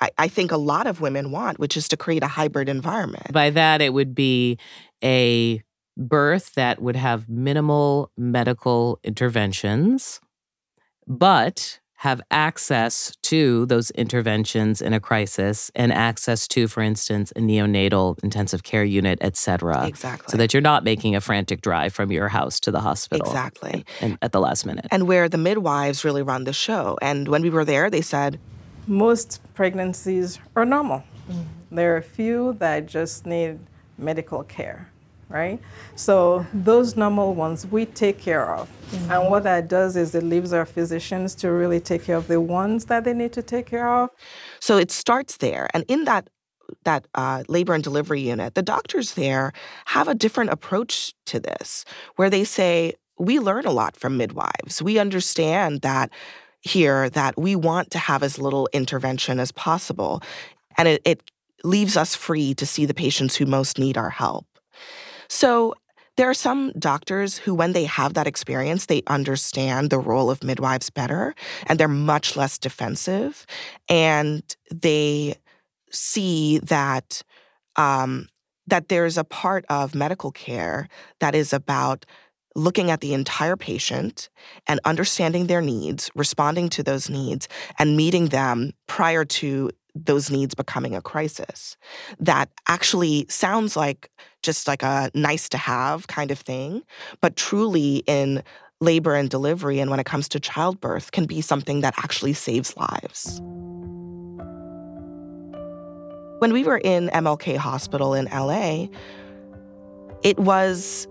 I, 0.01 0.11
I 0.19 0.29
think 0.29 0.51
a 0.51 0.57
lot 0.57 0.89
of 0.89 1.01
women 1.01 1.31
want, 1.31 1.61
which 1.61 1.77
is 1.77 1.87
to 1.89 1.97
create 1.97 2.25
a 2.25 2.29
hybrid 2.29 2.69
environment. 2.69 3.33
By 3.33 3.51
that, 3.51 3.81
it 3.81 3.93
would 3.93 4.13
be 4.13 4.59
a 5.05 5.63
birth 5.97 6.55
that 6.55 6.83
would 6.83 6.97
have 6.97 7.29
minimal 7.29 8.11
medical 8.17 8.99
interventions, 9.05 10.21
but 11.07 11.79
have 12.01 12.23
access 12.31 13.15
to 13.21 13.67
those 13.67 13.91
interventions 13.91 14.81
in 14.81 14.95
a 14.95 15.01
crisis 15.01 15.71
and 15.75 15.93
access 15.93 16.49
to, 16.49 16.67
for 16.67 16.83
instance, 16.83 17.31
a 17.37 17.41
neonatal 17.41 18.19
intensive 18.23 18.63
care 18.63 18.85
unit, 18.85 19.19
et 19.21 19.37
cetera. 19.37 19.87
exactly. 19.87 20.33
So 20.33 20.39
that 20.39 20.55
you're 20.55 20.63
not 20.63 20.83
making 20.83 21.15
a 21.15 21.21
frantic 21.21 21.61
drive 21.61 21.93
from 21.93 22.11
your 22.11 22.29
house 22.29 22.59
to 22.61 22.71
the 22.71 22.81
hospital. 22.81 23.27
Exactly. 23.27 23.85
And 24.01 24.17
at 24.23 24.33
the 24.33 24.41
last 24.41 24.65
minute. 24.65 24.87
and 24.91 25.07
where 25.07 25.29
the 25.29 25.37
midwives 25.37 26.03
really 26.03 26.23
run 26.23 26.45
the 26.45 26.55
show. 26.55 26.97
And 27.03 27.29
when 27.29 27.43
we 27.43 27.51
were 27.51 27.67
there, 27.67 27.91
they 27.91 28.01
said, 28.01 28.41
most 28.87 29.43
pregnancies 29.53 30.39
are 30.57 30.65
normal. 30.65 31.05
Mm-hmm. 31.31 31.77
There 31.77 31.93
are 31.93 31.99
a 31.99 32.03
few 32.03 32.55
that 32.61 32.87
just 32.87 33.27
need 33.27 33.59
medical 33.99 34.43
care, 34.45 34.89
right? 35.31 35.61
So 35.95 36.45
those 36.53 36.97
normal 36.97 37.35
ones 37.35 37.67
we 37.67 37.87
take 37.87 38.19
care 38.19 38.55
of. 38.55 38.69
And 39.09 39.31
what 39.31 39.45
that 39.45 39.69
does 39.69 39.97
is 39.97 40.15
it 40.15 40.25
leaves 40.25 40.53
our 40.53 40.67
physicians 40.67 41.35
to 41.37 41.51
really 41.51 41.81
take 41.81 42.05
care 42.05 42.17
of 42.17 42.27
the 42.27 42.41
ones 42.41 42.87
that 42.87 43.05
they 43.05 43.15
need 43.15 43.33
to 43.35 43.43
take 43.43 43.67
care 43.67 43.89
of. 43.89 44.11
So 44.59 44.77
it 44.77 44.91
starts 44.91 45.39
there, 45.39 45.69
and 45.73 45.85
in 45.89 46.05
that 46.05 46.29
that 46.85 47.07
uh, 47.17 47.43
labor 47.49 47.75
and 47.75 47.83
delivery 47.83 48.21
unit, 48.21 48.55
the 48.55 48.63
doctors 48.63 49.15
there 49.15 49.53
have 49.87 50.07
a 50.07 50.15
different 50.15 50.51
approach 50.51 51.15
to 51.27 51.41
this, 51.41 51.85
where 52.17 52.31
they 52.31 52.45
say 52.45 52.95
we 53.19 53.39
learn 53.39 53.65
a 53.67 53.73
lot 53.73 53.97
from 53.97 54.17
midwives. 54.17 54.81
We 54.83 54.99
understand 54.99 55.83
that 55.83 56.11
here 56.61 57.11
that 57.11 57.39
we 57.39 57.57
want 57.57 57.91
to 57.93 57.99
have 57.99 58.23
as 58.23 58.39
little 58.39 58.69
intervention 58.73 59.41
as 59.41 59.53
possible, 59.53 60.23
and 60.77 60.89
it, 60.89 61.03
it 61.05 61.23
leaves 61.63 61.97
us 61.97 62.15
free 62.15 62.55
to 62.55 62.67
see 62.67 62.87
the 62.87 62.95
patients 62.95 63.37
who 63.37 63.47
most 63.47 63.79
need 63.79 63.97
our 63.97 64.11
help. 64.11 64.47
So 65.31 65.75
there 66.17 66.29
are 66.29 66.35
some 66.35 66.73
doctors 66.73 67.39
who, 67.39 67.55
when 67.55 67.73
they 67.73 67.85
have 67.85 68.15
that 68.15 68.27
experience, 68.27 68.87
they 68.87 69.03
understand 69.07 69.89
the 69.89 69.99
role 69.99 70.29
of 70.29 70.43
midwives 70.45 70.91
better 70.91 71.35
and 71.67 71.79
they're 71.79 71.89
much 71.89 72.37
less 72.37 72.59
defensive. 72.59 73.47
And 73.89 74.43
they 74.71 75.37
see 75.91 76.59
that 76.59 77.23
um, 77.77 78.29
that 78.67 78.89
there's 78.89 79.17
a 79.17 79.25
part 79.25 79.65
of 79.69 79.95
medical 79.95 80.33
care 80.33 80.89
that 81.21 81.35
is 81.35 81.53
about 81.53 82.05
looking 82.57 82.91
at 82.91 83.01
the 83.01 83.15
entire 83.15 83.57
patient 83.57 84.29
and 84.67 84.81
understanding 84.85 85.47
their 85.47 85.63
needs, 85.63 86.11
responding 86.15 86.69
to 86.69 86.83
those 86.83 87.09
needs, 87.09 87.49
and 87.79 87.97
meeting 87.97 88.27
them 88.27 88.73
prior 88.89 89.25
to 89.25 89.71
those 89.95 90.31
needs 90.31 90.55
becoming 90.55 90.95
a 90.95 91.03
crisis. 91.03 91.77
That 92.19 92.51
actually 92.69 93.27
sounds 93.29 93.77
like 93.77 94.11
just 94.43 94.67
like 94.69 94.83
a 94.83 95.11
nice 95.15 95.49
to 95.51 95.59
have 95.59 96.07
kind 96.07 96.31
of 96.31 96.39
thing, 96.39 96.83
but 97.21 97.37
truly 97.37 98.03
in 98.07 98.43
labor 98.81 99.15
and 99.15 99.29
delivery 99.29 99.79
and 99.79 99.91
when 99.91 100.01
it 100.01 100.07
comes 100.07 100.29
to 100.31 100.41
childbirth 100.41 101.13
can 101.13 101.27
be 101.27 101.41
something 101.41 101.83
that 101.83 101.95
actually 101.99 102.33
saves 102.33 102.77
lives. 102.77 103.41
When 106.39 106.55
we 106.55 106.65
were 106.65 106.79
in 106.79 107.09
MLK 107.09 107.57
Hospital 107.59 108.15
in 108.15 108.25
LA, 108.27 108.87
it 110.23 110.39
was 110.39 111.07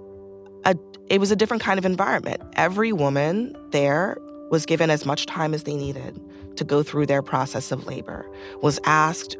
a 0.65 0.75
it 1.09 1.19
was 1.19 1.31
a 1.31 1.35
different 1.35 1.61
kind 1.61 1.77
of 1.77 1.85
environment. 1.85 2.41
Every 2.55 2.91
woman 2.91 3.55
there 3.71 4.17
was 4.49 4.65
given 4.65 4.89
as 4.89 5.05
much 5.05 5.25
time 5.25 5.53
as 5.53 5.63
they 5.63 5.75
needed 5.75 6.19
to 6.55 6.63
go 6.63 6.83
through 6.83 7.05
their 7.05 7.21
process 7.21 7.71
of 7.71 7.85
labor, 7.85 8.29
was 8.61 8.79
asked 8.85 9.37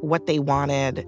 what 0.00 0.26
they 0.26 0.38
wanted 0.38 1.06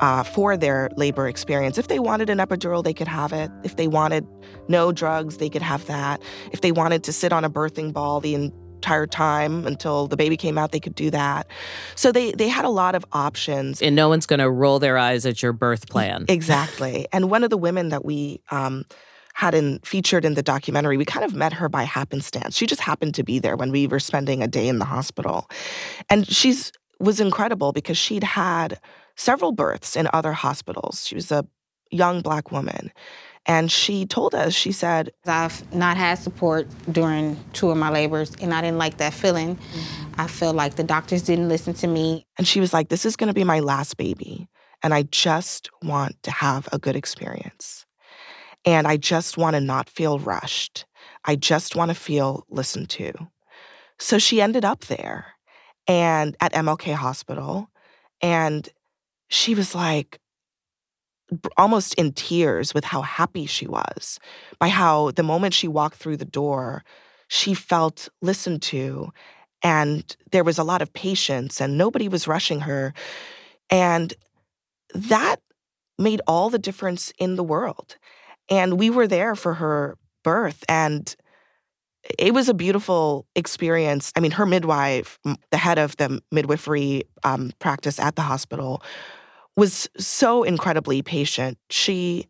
uh, 0.00 0.22
for 0.22 0.56
their 0.56 0.90
labor 0.96 1.28
experience. 1.28 1.78
If 1.78 1.88
they 1.88 1.98
wanted 1.98 2.30
an 2.30 2.38
epidural, 2.38 2.82
they 2.82 2.94
could 2.94 3.08
have 3.08 3.32
it. 3.32 3.50
If 3.62 3.76
they 3.76 3.86
wanted 3.86 4.26
no 4.68 4.92
drugs, 4.92 5.36
they 5.36 5.48
could 5.48 5.62
have 5.62 5.86
that. 5.86 6.20
If 6.52 6.60
they 6.60 6.72
wanted 6.72 7.04
to 7.04 7.12
sit 7.12 7.32
on 7.32 7.44
a 7.44 7.50
birthing 7.50 7.92
ball 7.92 8.20
the 8.20 8.34
entire 8.34 9.06
time 9.06 9.66
until 9.66 10.06
the 10.08 10.16
baby 10.16 10.36
came 10.36 10.58
out, 10.58 10.72
they 10.72 10.80
could 10.80 10.94
do 10.94 11.10
that. 11.10 11.46
So 11.94 12.12
they 12.12 12.32
they 12.32 12.48
had 12.48 12.64
a 12.64 12.70
lot 12.70 12.94
of 12.94 13.04
options. 13.12 13.80
and 13.80 13.94
no 13.94 14.08
one's 14.08 14.26
going 14.26 14.40
to 14.40 14.50
roll 14.50 14.78
their 14.78 14.98
eyes 14.98 15.24
at 15.26 15.42
your 15.42 15.52
birth 15.52 15.88
plan. 15.88 16.24
Exactly. 16.28 17.06
And 17.12 17.30
one 17.30 17.44
of 17.44 17.50
the 17.50 17.56
women 17.56 17.90
that 17.90 18.04
we 18.04 18.40
um, 18.50 18.84
had 19.34 19.54
in, 19.54 19.80
featured 19.80 20.24
in 20.24 20.34
the 20.34 20.42
documentary, 20.42 20.96
we 20.96 21.04
kind 21.04 21.24
of 21.24 21.34
met 21.34 21.52
her 21.52 21.68
by 21.68 21.82
happenstance. 21.82 22.56
She 22.56 22.66
just 22.66 22.80
happened 22.80 23.14
to 23.16 23.24
be 23.24 23.38
there 23.38 23.56
when 23.56 23.70
we 23.70 23.86
were 23.86 24.00
spending 24.00 24.42
a 24.42 24.48
day 24.48 24.68
in 24.68 24.78
the 24.78 24.84
hospital. 24.84 25.50
And 26.08 26.26
she's 26.26 26.72
was 27.00 27.20
incredible 27.20 27.72
because 27.72 27.98
she'd 27.98 28.24
had 28.24 28.80
several 29.16 29.52
births 29.52 29.96
in 29.96 30.08
other 30.12 30.32
hospitals. 30.32 31.06
She 31.06 31.16
was 31.16 31.30
a 31.32 31.44
young 31.90 32.22
black 32.22 32.52
woman. 32.52 32.92
And 33.46 33.70
she 33.70 34.06
told 34.06 34.34
us, 34.34 34.54
she 34.54 34.72
said, 34.72 35.10
I've 35.26 35.74
not 35.74 35.98
had 35.98 36.18
support 36.18 36.66
during 36.90 37.36
two 37.52 37.70
of 37.70 37.76
my 37.76 37.90
labors, 37.90 38.32
and 38.40 38.54
I 38.54 38.62
didn't 38.62 38.78
like 38.78 38.96
that 38.98 39.12
feeling. 39.12 39.56
Mm-hmm. 39.56 40.20
I 40.20 40.28
felt 40.28 40.56
like 40.56 40.76
the 40.76 40.84
doctors 40.84 41.22
didn't 41.22 41.48
listen 41.48 41.74
to 41.74 41.86
me. 41.86 42.26
and 42.38 42.48
she 42.48 42.60
was 42.60 42.72
like, 42.72 42.88
this 42.88 43.04
is 43.04 43.16
going 43.16 43.28
to 43.28 43.34
be 43.34 43.44
my 43.44 43.60
last 43.60 43.98
baby. 43.98 44.48
And 44.82 44.94
I 44.94 45.02
just 45.02 45.70
want 45.82 46.22
to 46.22 46.30
have 46.30 46.68
a 46.72 46.78
good 46.78 46.96
experience. 46.96 47.84
And 48.64 48.86
I 48.86 48.96
just 48.96 49.36
want 49.36 49.54
to 49.54 49.60
not 49.60 49.88
feel 49.88 50.18
rushed. 50.18 50.86
I 51.24 51.36
just 51.36 51.76
want 51.76 51.90
to 51.90 51.94
feel 51.94 52.46
listened 52.48 52.88
to. 52.90 53.12
So 53.98 54.18
she 54.18 54.40
ended 54.40 54.64
up 54.64 54.86
there 54.86 55.26
and 55.86 56.36
at 56.40 56.52
MLK 56.52 56.94
Hospital. 56.94 57.68
And 58.20 58.68
she 59.28 59.54
was 59.54 59.74
like, 59.74 60.20
almost 61.56 61.94
in 61.94 62.12
tears 62.12 62.74
with 62.74 62.84
how 62.84 63.02
happy 63.02 63.46
she 63.46 63.66
was 63.66 64.18
by 64.58 64.68
how 64.68 65.10
the 65.12 65.22
moment 65.22 65.54
she 65.54 65.66
walked 65.66 65.96
through 65.96 66.16
the 66.16 66.24
door, 66.24 66.84
she 67.28 67.54
felt 67.54 68.08
listened 68.20 68.62
to 68.62 69.10
and 69.62 70.16
there 70.30 70.44
was 70.44 70.58
a 70.58 70.64
lot 70.64 70.82
of 70.82 70.92
patience 70.92 71.60
and 71.60 71.78
nobody 71.78 72.06
was 72.06 72.28
rushing 72.28 72.60
her. 72.60 72.92
And 73.70 74.12
that 74.94 75.36
made 75.98 76.20
all 76.26 76.50
the 76.50 76.58
difference 76.58 77.12
in 77.18 77.36
the 77.36 77.42
world. 77.42 77.96
And 78.50 78.78
we 78.78 78.90
were 78.90 79.06
there 79.06 79.34
for 79.34 79.54
her 79.54 79.96
birth 80.22 80.64
and 80.68 81.14
it 82.18 82.34
was 82.34 82.48
a 82.48 82.54
beautiful 82.54 83.26
experience. 83.34 84.12
I 84.16 84.20
mean, 84.20 84.32
her 84.32 84.46
midwife, 84.46 85.18
the 85.50 85.56
head 85.56 85.78
of 85.78 85.96
the 85.96 86.20
midwifery 86.30 87.04
um, 87.22 87.52
practice 87.58 87.98
at 87.98 88.16
the 88.16 88.22
hospital, 88.22 88.82
was 89.56 89.88
so 89.96 90.42
incredibly 90.42 91.00
patient. 91.02 91.58
She 91.70 92.26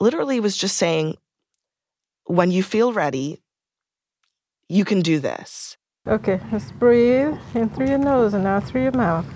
literally 0.00 0.40
was 0.40 0.56
just 0.56 0.76
saying, 0.76 1.16
when 2.24 2.50
you 2.50 2.62
feel 2.62 2.92
ready, 2.92 3.40
you 4.68 4.84
can 4.84 5.00
do 5.00 5.20
this. 5.20 5.76
Okay, 6.08 6.40
let's 6.50 6.72
breathe 6.72 7.36
in 7.54 7.70
through 7.70 7.88
your 7.88 7.98
nose 7.98 8.34
and 8.34 8.46
out 8.46 8.64
through 8.64 8.82
your 8.82 8.92
mouth. 8.92 9.26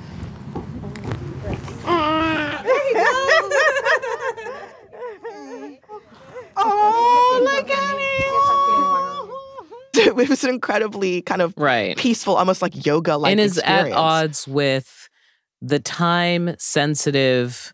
Oh, 6.60 7.40
look 7.44 7.70
at 7.70 7.98
it 10.24 10.28
was 10.28 10.44
an 10.44 10.50
incredibly 10.50 11.22
kind 11.22 11.42
of 11.42 11.54
Right. 11.56 11.96
peaceful, 11.96 12.36
almost 12.36 12.62
like 12.62 12.86
yoga 12.86 13.16
like 13.16 13.32
and 13.32 13.40
is 13.40 13.58
experience. 13.58 13.90
at 13.94 13.96
odds 13.98 14.48
with 14.48 15.08
the 15.62 15.78
time 15.80 16.54
sensitive 16.58 17.72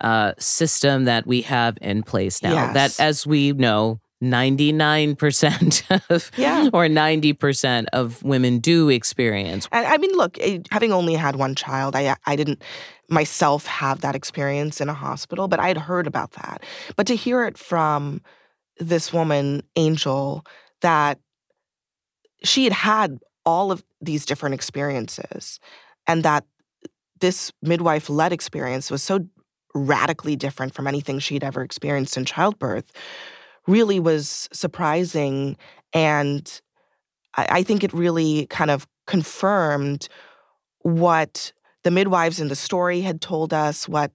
uh, 0.00 0.32
system 0.38 1.04
that 1.04 1.26
we 1.26 1.42
have 1.42 1.78
in 1.80 2.02
place 2.02 2.42
now. 2.42 2.52
Yes. 2.52 2.74
That, 2.74 3.00
as 3.04 3.26
we 3.26 3.52
know, 3.52 3.98
99% 4.22 6.00
of 6.10 6.30
Yeah. 6.36 6.68
or 6.72 6.86
90% 6.86 7.86
of 7.92 8.22
women 8.22 8.58
do 8.58 8.88
experience. 8.88 9.68
And 9.72 9.86
I 9.86 9.96
mean, 9.98 10.12
look, 10.16 10.38
eh, 10.40 10.58
having 10.70 10.92
only 10.92 11.14
had 11.14 11.36
one 11.36 11.54
child, 11.54 11.96
I 11.96 12.16
I 12.26 12.36
didn't 12.36 12.62
myself 13.08 13.66
have 13.66 14.00
that 14.00 14.14
experience 14.14 14.80
in 14.80 14.88
a 14.88 14.94
hospital, 14.94 15.48
but 15.48 15.60
I 15.60 15.68
had 15.68 15.78
heard 15.78 16.06
about 16.06 16.32
that. 16.32 16.62
But 16.96 17.06
to 17.06 17.14
hear 17.16 17.44
it 17.44 17.56
from 17.58 18.20
this 18.78 19.12
woman, 19.12 19.62
Angel, 19.76 20.44
that 20.82 21.18
she 22.48 22.64
had 22.64 22.72
had 22.72 23.18
all 23.44 23.70
of 23.70 23.84
these 24.00 24.26
different 24.26 24.54
experiences, 24.54 25.60
and 26.06 26.22
that 26.22 26.44
this 27.20 27.52
midwife 27.62 28.10
led 28.10 28.32
experience 28.32 28.90
was 28.90 29.02
so 29.02 29.26
radically 29.74 30.36
different 30.36 30.74
from 30.74 30.86
anything 30.86 31.18
she'd 31.18 31.44
ever 31.44 31.62
experienced 31.62 32.16
in 32.16 32.24
childbirth 32.24 32.92
really 33.66 34.00
was 34.00 34.48
surprising 34.52 35.56
and 35.92 36.60
I, 37.36 37.46
I 37.50 37.62
think 37.62 37.84
it 37.84 37.92
really 37.92 38.46
kind 38.46 38.70
of 38.70 38.86
confirmed 39.06 40.08
what 40.80 41.52
the 41.84 41.90
midwives 41.90 42.40
in 42.40 42.48
the 42.48 42.56
story 42.56 43.00
had 43.00 43.20
told 43.20 43.52
us, 43.52 43.88
what 43.88 44.12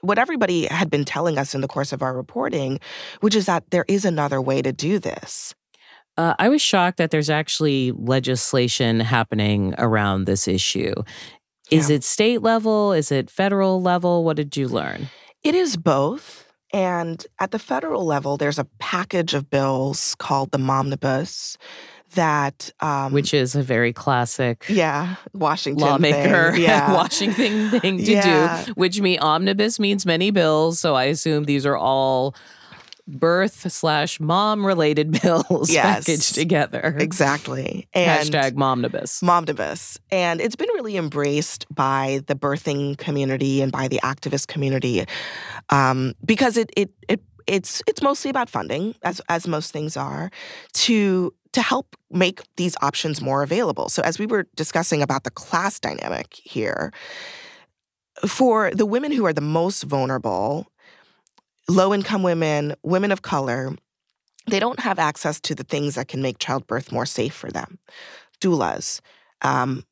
what 0.00 0.18
everybody 0.18 0.66
had 0.66 0.90
been 0.90 1.04
telling 1.04 1.38
us 1.38 1.54
in 1.54 1.60
the 1.60 1.68
course 1.68 1.92
of 1.92 2.02
our 2.02 2.12
reporting, 2.12 2.80
which 3.20 3.36
is 3.36 3.46
that 3.46 3.70
there 3.70 3.84
is 3.86 4.04
another 4.04 4.40
way 4.40 4.60
to 4.60 4.72
do 4.72 4.98
this. 4.98 5.54
Uh, 6.16 6.34
I 6.38 6.48
was 6.48 6.60
shocked 6.60 6.98
that 6.98 7.10
there's 7.10 7.30
actually 7.30 7.92
legislation 7.92 9.00
happening 9.00 9.74
around 9.78 10.24
this 10.24 10.46
issue. 10.46 10.92
Is 11.70 11.88
Yeah. 11.88 11.96
it 11.96 12.04
state 12.04 12.42
level? 12.42 12.92
Is 12.92 13.10
it 13.10 13.30
federal 13.30 13.80
level? 13.80 14.24
What 14.24 14.36
did 14.36 14.56
you 14.56 14.68
learn? 14.68 15.08
It 15.42 15.54
is 15.54 15.76
both. 15.76 16.46
And 16.74 17.24
at 17.38 17.50
the 17.50 17.58
federal 17.58 18.04
level, 18.04 18.36
there's 18.36 18.58
a 18.58 18.64
package 18.78 19.34
of 19.34 19.50
bills 19.50 20.14
called 20.18 20.52
the 20.52 20.58
Momnibus 20.58 21.56
that, 22.14 22.70
um, 22.80 23.12
Which 23.12 23.32
is 23.32 23.54
a 23.54 23.62
very 23.62 23.92
classic 23.94 24.64
yeah, 24.68 25.16
Washington 25.32 25.80
lawmaker 25.86 26.52
thing. 26.52 26.62
yeah, 26.62 26.92
Washington 26.92 27.70
thing 27.80 27.98
to 27.98 28.12
Yeah. 28.12 28.64
do, 28.66 28.72
which 28.74 29.00
me 29.00 29.18
omnibus 29.18 29.78
means 29.78 30.04
many 30.04 30.30
bills. 30.30 30.78
So 30.78 30.94
I 30.94 31.04
assume 31.04 31.44
these 31.44 31.64
are 31.64 31.76
all 31.76 32.34
birth 33.08 33.70
slash 33.72 34.20
mom 34.20 34.64
related 34.64 35.10
bills 35.22 35.70
Yes. 35.70 36.04
packaged 36.04 36.34
together. 36.34 36.96
exactly. 36.98 37.88
And 37.92 38.30
Hashtag 38.30 38.52
momnibus. 38.52 39.22
Momnibus. 39.22 39.98
And 40.10 40.40
it's 40.40 40.56
been 40.56 40.68
really 40.74 40.96
embraced 40.96 41.66
by 41.74 42.20
the 42.26 42.34
birthing 42.34 42.96
community 42.98 43.60
and 43.60 43.72
by 43.72 43.88
the 43.88 44.00
activist 44.04 44.46
community 44.46 45.04
um, 45.70 46.14
because 46.24 46.56
it, 46.56 46.70
it, 46.76 46.90
it, 47.08 47.20
it's, 47.46 47.82
it's 47.88 48.02
mostly 48.02 48.30
about 48.30 48.48
funding, 48.48 48.94
as, 49.02 49.20
as 49.28 49.48
most 49.48 49.72
things 49.72 49.96
are, 49.96 50.30
to, 50.74 51.34
to 51.52 51.60
help 51.60 51.96
make 52.10 52.40
these 52.56 52.76
options 52.82 53.20
more 53.20 53.42
available. 53.42 53.88
So, 53.88 54.00
as 54.02 54.18
we 54.18 54.26
were 54.26 54.46
discussing 54.54 55.02
about 55.02 55.24
the 55.24 55.30
class 55.30 55.80
dynamic 55.80 56.34
here, 56.34 56.92
for 58.26 58.70
the 58.72 58.86
women 58.86 59.10
who 59.10 59.24
are 59.26 59.32
the 59.32 59.40
most 59.40 59.82
vulnerable, 59.82 60.66
low 61.68 61.94
income 61.94 62.22
women, 62.22 62.74
women 62.82 63.12
of 63.12 63.22
color, 63.22 63.74
they 64.48 64.58
don't 64.58 64.80
have 64.80 64.98
access 64.98 65.40
to 65.40 65.54
the 65.54 65.64
things 65.64 65.94
that 65.94 66.08
can 66.08 66.22
make 66.22 66.38
childbirth 66.38 66.92
more 66.92 67.06
safe 67.06 67.34
for 67.34 67.50
them. 67.50 67.78
Doulas, 68.40 69.00
um, 69.42 69.84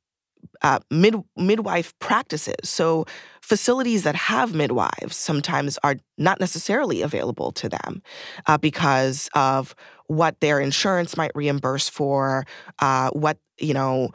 uh, 0.63 0.81
mid, 0.91 1.15
midwife 1.37 1.97
practices. 1.99 2.69
So, 2.69 3.07
facilities 3.41 4.05
that 4.05 4.15
have 4.15 4.55
midwives 4.55 5.17
sometimes 5.17 5.79
are 5.83 5.97
not 6.19 6.41
necessarily 6.41 7.03
available 7.03 7.53
to 7.53 7.69
them 7.69 8.03
uh, 8.47 8.59
because 8.59 9.29
of 9.35 9.75
what 10.07 10.41
their 10.41 10.61
insurance 10.61 11.17
might 11.17 11.33
reimburse 11.35 11.89
for, 11.89 12.45
uh, 12.79 13.11
what, 13.11 13.39
you 13.59 13.75
know, 13.75 14.11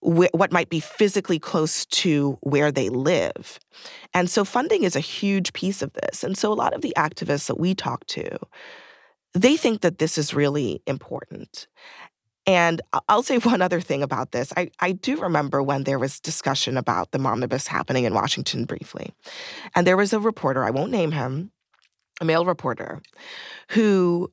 wh- 0.00 0.32
what 0.32 0.52
might 0.52 0.68
be 0.68 0.80
physically 0.80 1.38
close 1.38 1.86
to 1.86 2.38
where 2.40 2.70
they 2.70 2.88
live. 2.88 3.58
And 4.14 4.30
so 4.30 4.44
funding 4.44 4.84
is 4.84 4.96
a 4.96 5.00
huge 5.00 5.52
piece 5.52 5.82
of 5.82 5.92
this. 5.94 6.24
And 6.24 6.36
so 6.36 6.52
a 6.52 6.54
lot 6.54 6.74
of 6.74 6.80
the 6.80 6.94
activists 6.96 7.46
that 7.46 7.58
we 7.58 7.74
talk 7.74 8.06
to, 8.06 8.38
they 9.34 9.56
think 9.56 9.80
that 9.82 9.98
this 9.98 10.18
is 10.18 10.34
really 10.34 10.82
important. 10.86 11.66
And 12.46 12.80
I'll 13.08 13.22
say 13.22 13.38
one 13.38 13.62
other 13.62 13.80
thing 13.80 14.02
about 14.02 14.32
this. 14.32 14.52
I, 14.56 14.70
I 14.80 14.92
do 14.92 15.20
remember 15.20 15.62
when 15.62 15.84
there 15.84 15.98
was 15.98 16.20
discussion 16.20 16.76
about 16.76 17.12
the 17.12 17.18
momnibus 17.18 17.66
happening 17.66 18.04
in 18.04 18.14
Washington 18.14 18.64
briefly. 18.64 19.12
And 19.74 19.86
there 19.86 19.96
was 19.96 20.12
a 20.12 20.20
reporter, 20.20 20.64
I 20.64 20.70
won't 20.70 20.90
name 20.90 21.12
him, 21.12 21.50
a 22.20 22.24
male 22.24 22.44
reporter, 22.44 23.02
who 23.70 24.32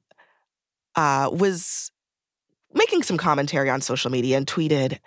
uh, 0.96 1.30
was 1.32 1.92
making 2.74 3.04
some 3.04 3.18
commentary 3.18 3.70
on 3.70 3.82
social 3.82 4.12
media 4.12 4.38
and 4.38 4.48
tweeted, 4.48 5.00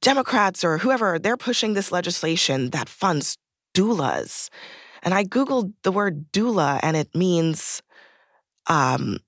Democrats 0.00 0.64
or 0.64 0.78
whoever, 0.78 1.18
they're 1.18 1.36
pushing 1.36 1.74
this 1.74 1.90
legislation 1.90 2.70
that 2.70 2.88
funds 2.88 3.36
doulas. 3.74 4.48
And 5.02 5.14
I 5.14 5.24
Googled 5.24 5.72
the 5.82 5.92
word 5.92 6.32
doula 6.32 6.80
and 6.82 6.96
it 6.96 7.14
means 7.14 7.82
um 8.66 9.18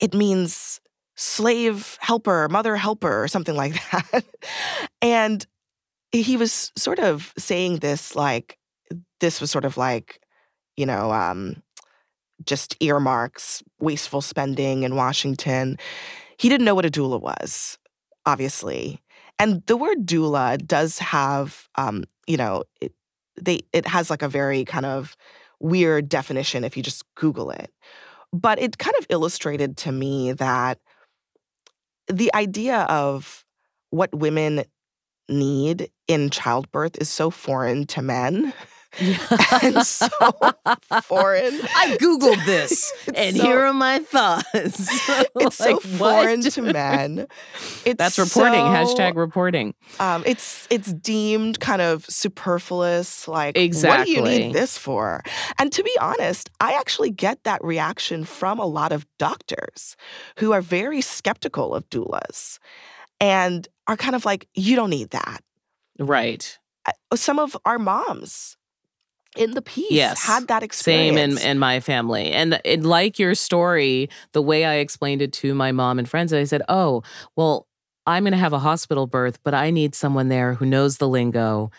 it 0.00 0.12
means 0.14 0.80
slave 1.14 1.96
helper, 2.00 2.48
mother 2.48 2.76
helper, 2.76 3.22
or 3.22 3.28
something 3.28 3.54
like 3.54 3.74
that. 3.90 4.24
and 5.02 5.46
he 6.10 6.36
was 6.36 6.72
sort 6.76 6.98
of 6.98 7.32
saying 7.38 7.78
this 7.78 8.14
like 8.16 8.58
this 9.20 9.40
was 9.40 9.50
sort 9.50 9.64
of 9.64 9.76
like, 9.76 10.20
you 10.76 10.84
know, 10.84 11.12
um, 11.12 11.62
just 12.44 12.76
earmarks, 12.80 13.62
wasteful 13.78 14.20
spending 14.20 14.82
in 14.82 14.96
Washington. 14.96 15.78
He 16.36 16.48
didn't 16.48 16.64
know 16.64 16.74
what 16.74 16.84
a 16.84 16.90
doula 16.90 17.20
was, 17.20 17.78
obviously. 18.26 19.00
And 19.38 19.62
the 19.66 19.76
word 19.76 20.06
doula 20.06 20.64
does 20.66 20.98
have, 20.98 21.68
um, 21.74 22.04
you 22.26 22.36
know, 22.36 22.64
it, 22.80 22.92
they 23.40 23.60
it 23.72 23.86
has 23.86 24.10
like 24.10 24.22
a 24.22 24.28
very 24.28 24.64
kind 24.64 24.86
of 24.86 25.16
weird 25.60 26.08
definition 26.08 26.64
if 26.64 26.76
you 26.76 26.82
just 26.82 27.04
Google 27.14 27.50
it. 27.50 27.70
But 28.32 28.58
it 28.58 28.78
kind 28.78 28.96
of 28.98 29.06
illustrated 29.10 29.76
to 29.78 29.92
me 29.92 30.32
that 30.32 30.78
the 32.08 32.32
idea 32.34 32.80
of 32.82 33.44
what 33.90 34.14
women 34.14 34.64
need 35.28 35.90
in 36.08 36.30
childbirth 36.30 36.96
is 36.98 37.08
so 37.08 37.30
foreign 37.30 37.86
to 37.86 38.02
men 38.02 38.52
and 39.62 39.84
so 39.86 40.08
foreign. 41.02 41.54
I 41.74 41.96
Googled 42.00 42.44
this 42.46 42.92
and 43.14 43.36
so- 43.36 43.42
here 43.42 43.60
are 43.66 43.72
my 43.72 44.00
thoughts. 44.00 44.44
It's 45.34 45.56
so 45.56 45.72
Like, 45.72 45.80
foreign 45.80 46.40
what? 46.42 46.52
to 46.52 46.62
men. 46.62 47.26
It's 47.84 47.96
That's 47.98 48.18
reporting. 48.18 48.60
so, 48.60 48.94
Hashtag 48.94 49.16
reporting. 49.16 49.74
Um, 49.98 50.22
it's 50.26 50.66
it's 50.70 50.92
deemed 50.92 51.58
kind 51.60 51.80
of 51.82 52.04
superfluous. 52.06 53.26
Like, 53.28 53.56
what 53.56 54.04
do 54.06 54.10
you 54.12 54.22
need 54.22 54.52
this 54.52 54.76
for? 54.78 55.22
And 55.58 55.72
to 55.72 55.82
be 55.82 55.96
honest, 56.00 56.50
I 56.60 56.74
actually 56.74 57.10
get 57.10 57.42
that 57.44 57.62
reaction 57.64 58.24
from 58.24 58.58
a 58.58 58.66
lot 58.66 58.92
of 58.92 59.06
doctors 59.18 59.96
who 60.38 60.52
are 60.52 60.60
very 60.60 61.00
skeptical 61.00 61.74
of 61.74 61.88
doulas 61.90 62.58
and 63.20 63.66
are 63.86 63.96
kind 63.96 64.14
of 64.14 64.24
like, 64.24 64.48
you 64.54 64.76
don't 64.76 64.90
need 64.90 65.10
that. 65.10 65.42
Right. 65.98 66.58
Uh, 66.86 66.92
Some 67.16 67.38
of 67.38 67.56
our 67.64 67.78
moms 67.78 68.56
in 69.36 69.52
the 69.52 69.62
piece 69.62 69.90
Yes. 69.90 70.22
had 70.22 70.48
that 70.48 70.62
experience. 70.62 71.38
Same 71.38 71.46
in, 71.46 71.50
in 71.52 71.58
my 71.58 71.80
family. 71.80 72.30
And 72.32 72.60
it, 72.64 72.82
like 72.82 73.18
your 73.18 73.34
story, 73.34 74.08
the 74.32 74.42
way 74.42 74.64
I 74.64 74.74
explained 74.74 75.22
it 75.22 75.32
to 75.34 75.54
my 75.54 75.72
mom 75.72 75.98
and 75.98 76.08
friends, 76.08 76.32
I 76.32 76.44
said, 76.44 76.62
oh, 76.68 77.02
well, 77.36 77.66
I'm 78.06 78.24
going 78.24 78.32
to 78.32 78.38
have 78.38 78.52
a 78.52 78.58
hospital 78.58 79.06
birth, 79.06 79.38
but 79.44 79.54
I 79.54 79.70
need 79.70 79.94
someone 79.94 80.28
there 80.28 80.54
who 80.54 80.66
knows 80.66 80.98
the 80.98 81.08
lingo, 81.08 81.70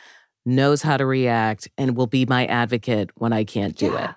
knows 0.45 0.81
how 0.81 0.97
to 0.97 1.05
react, 1.05 1.67
and 1.77 1.95
will 1.95 2.07
be 2.07 2.25
my 2.25 2.45
advocate 2.45 3.11
when 3.15 3.33
I 3.33 3.43
can't 3.43 3.75
do 3.75 3.87
Yeah. 3.87 4.09
it. 4.09 4.15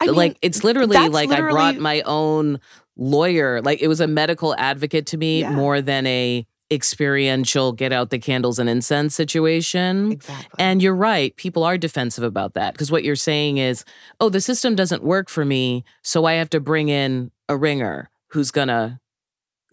I 0.00 0.06
mean, 0.06 0.14
like 0.14 0.38
it's 0.40 0.62
literally 0.64 1.08
like 1.08 1.30
I 1.30 1.40
brought 1.40 1.76
my 1.78 2.02
own 2.02 2.60
lawyer. 2.96 3.60
Like 3.60 3.82
it 3.82 3.88
was 3.88 4.00
a 4.00 4.06
medical 4.06 4.54
advocate 4.56 5.06
to 5.06 5.16
me 5.18 5.40
Yeah. 5.40 5.50
more 5.50 5.80
than 5.82 6.06
a 6.06 6.46
experiential 6.70 7.72
get 7.72 7.92
out 7.92 8.10
the 8.10 8.18
candles 8.18 8.58
and 8.58 8.68
incense 8.68 9.14
situation. 9.14 10.12
exactly. 10.12 10.56
And 10.58 10.82
you're 10.82 10.94
right, 10.94 11.34
people 11.36 11.64
are 11.64 11.78
defensive 11.78 12.24
about 12.24 12.54
that 12.54 12.74
because 12.74 12.90
what 12.90 13.04
you're 13.04 13.16
saying 13.16 13.58
is, 13.58 13.84
oh, 14.20 14.28
the 14.28 14.40
system 14.40 14.74
doesn't 14.74 15.02
work 15.02 15.28
for 15.28 15.44
me, 15.44 15.84
so 16.02 16.24
I 16.24 16.34
have 16.34 16.50
to 16.50 16.60
bring 16.60 16.88
in 16.88 17.30
a 17.48 17.56
ringer 17.56 18.10
who's 18.28 18.50
going 18.50 18.68
to 18.68 19.00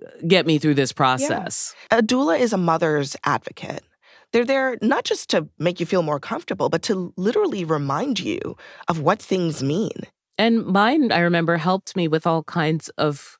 uh, 0.06 0.10
get 0.28 0.46
me 0.46 0.58
through 0.58 0.76
this 0.76 0.94
process. 0.94 1.76
a 1.92 2.02
doula 2.02 2.40
is 2.40 2.54
a 2.54 2.58
mother's 2.58 3.16
advocate. 3.24 3.84
They're 4.32 4.46
there 4.46 4.78
not 4.82 5.06
just 5.06 5.30
to 5.30 5.48
make 5.60 5.80
you 5.80 5.86
feel 5.86 6.02
more 6.02 6.20
comfortable, 6.20 6.70
but 6.70 6.82
to 6.84 7.14
literally 7.16 7.64
remind 7.64 8.20
you 8.20 8.58
of 8.88 9.00
what 9.00 9.22
things 9.22 9.64
mean. 9.64 9.94
And 10.38 10.66
mine, 10.66 11.12
I 11.12 11.20
remember, 11.20 11.56
helped 11.58 11.96
me 11.96 12.08
with 12.08 12.28
all 12.28 12.44
kinds 12.44 12.90
of, 12.98 13.38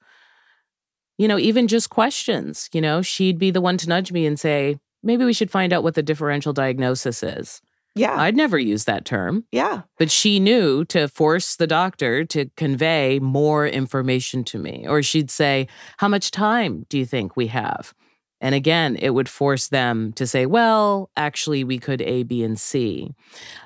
you 1.18 1.28
know, 1.28 1.38
even 1.38 1.68
just 1.68 1.90
questions. 1.90 2.70
You 2.74 2.82
know, 2.82 3.02
she'd 3.02 3.40
be 3.40 3.52
the 3.52 3.62
one 3.62 3.78
to 3.78 3.90
nudge 3.90 4.12
me 4.12 4.26
and 4.26 4.40
say, 4.40 4.78
maybe 5.04 5.24
we 5.24 5.34
should 5.34 5.52
find 5.52 5.72
out 5.72 5.84
what 5.84 5.96
the 5.96 6.04
differential 6.04 6.54
diagnosis 6.54 7.24
is. 7.24 7.62
Yeah. 7.96 8.20
I'd 8.20 8.36
never 8.36 8.60
used 8.60 8.88
that 8.88 9.06
term. 9.06 9.46
Yeah. 9.54 9.84
But 9.98 10.12
she 10.12 10.40
knew 10.40 10.84
to 10.86 11.08
force 11.08 11.56
the 11.56 11.68
doctor 11.68 12.26
to 12.26 12.50
convey 12.58 13.20
more 13.20 13.66
information 13.66 14.44
to 14.46 14.60
me. 14.60 14.86
Or 14.88 15.02
she'd 15.02 15.32
say, 15.32 15.68
How 15.98 16.10
much 16.10 16.32
time 16.32 16.86
do 16.90 16.98
you 16.98 17.06
think 17.06 17.38
we 17.38 17.48
have? 17.48 17.94
And 18.42 18.54
again, 18.54 18.98
it 18.98 19.12
would 19.12 19.30
force 19.30 19.70
them 19.70 20.12
to 20.14 20.28
say, 20.28 20.46
Well, 20.46 21.10
actually, 21.16 21.64
we 21.64 21.80
could 21.80 22.02
A, 22.02 22.24
B, 22.24 22.44
and 22.44 22.60
C. 22.60 23.14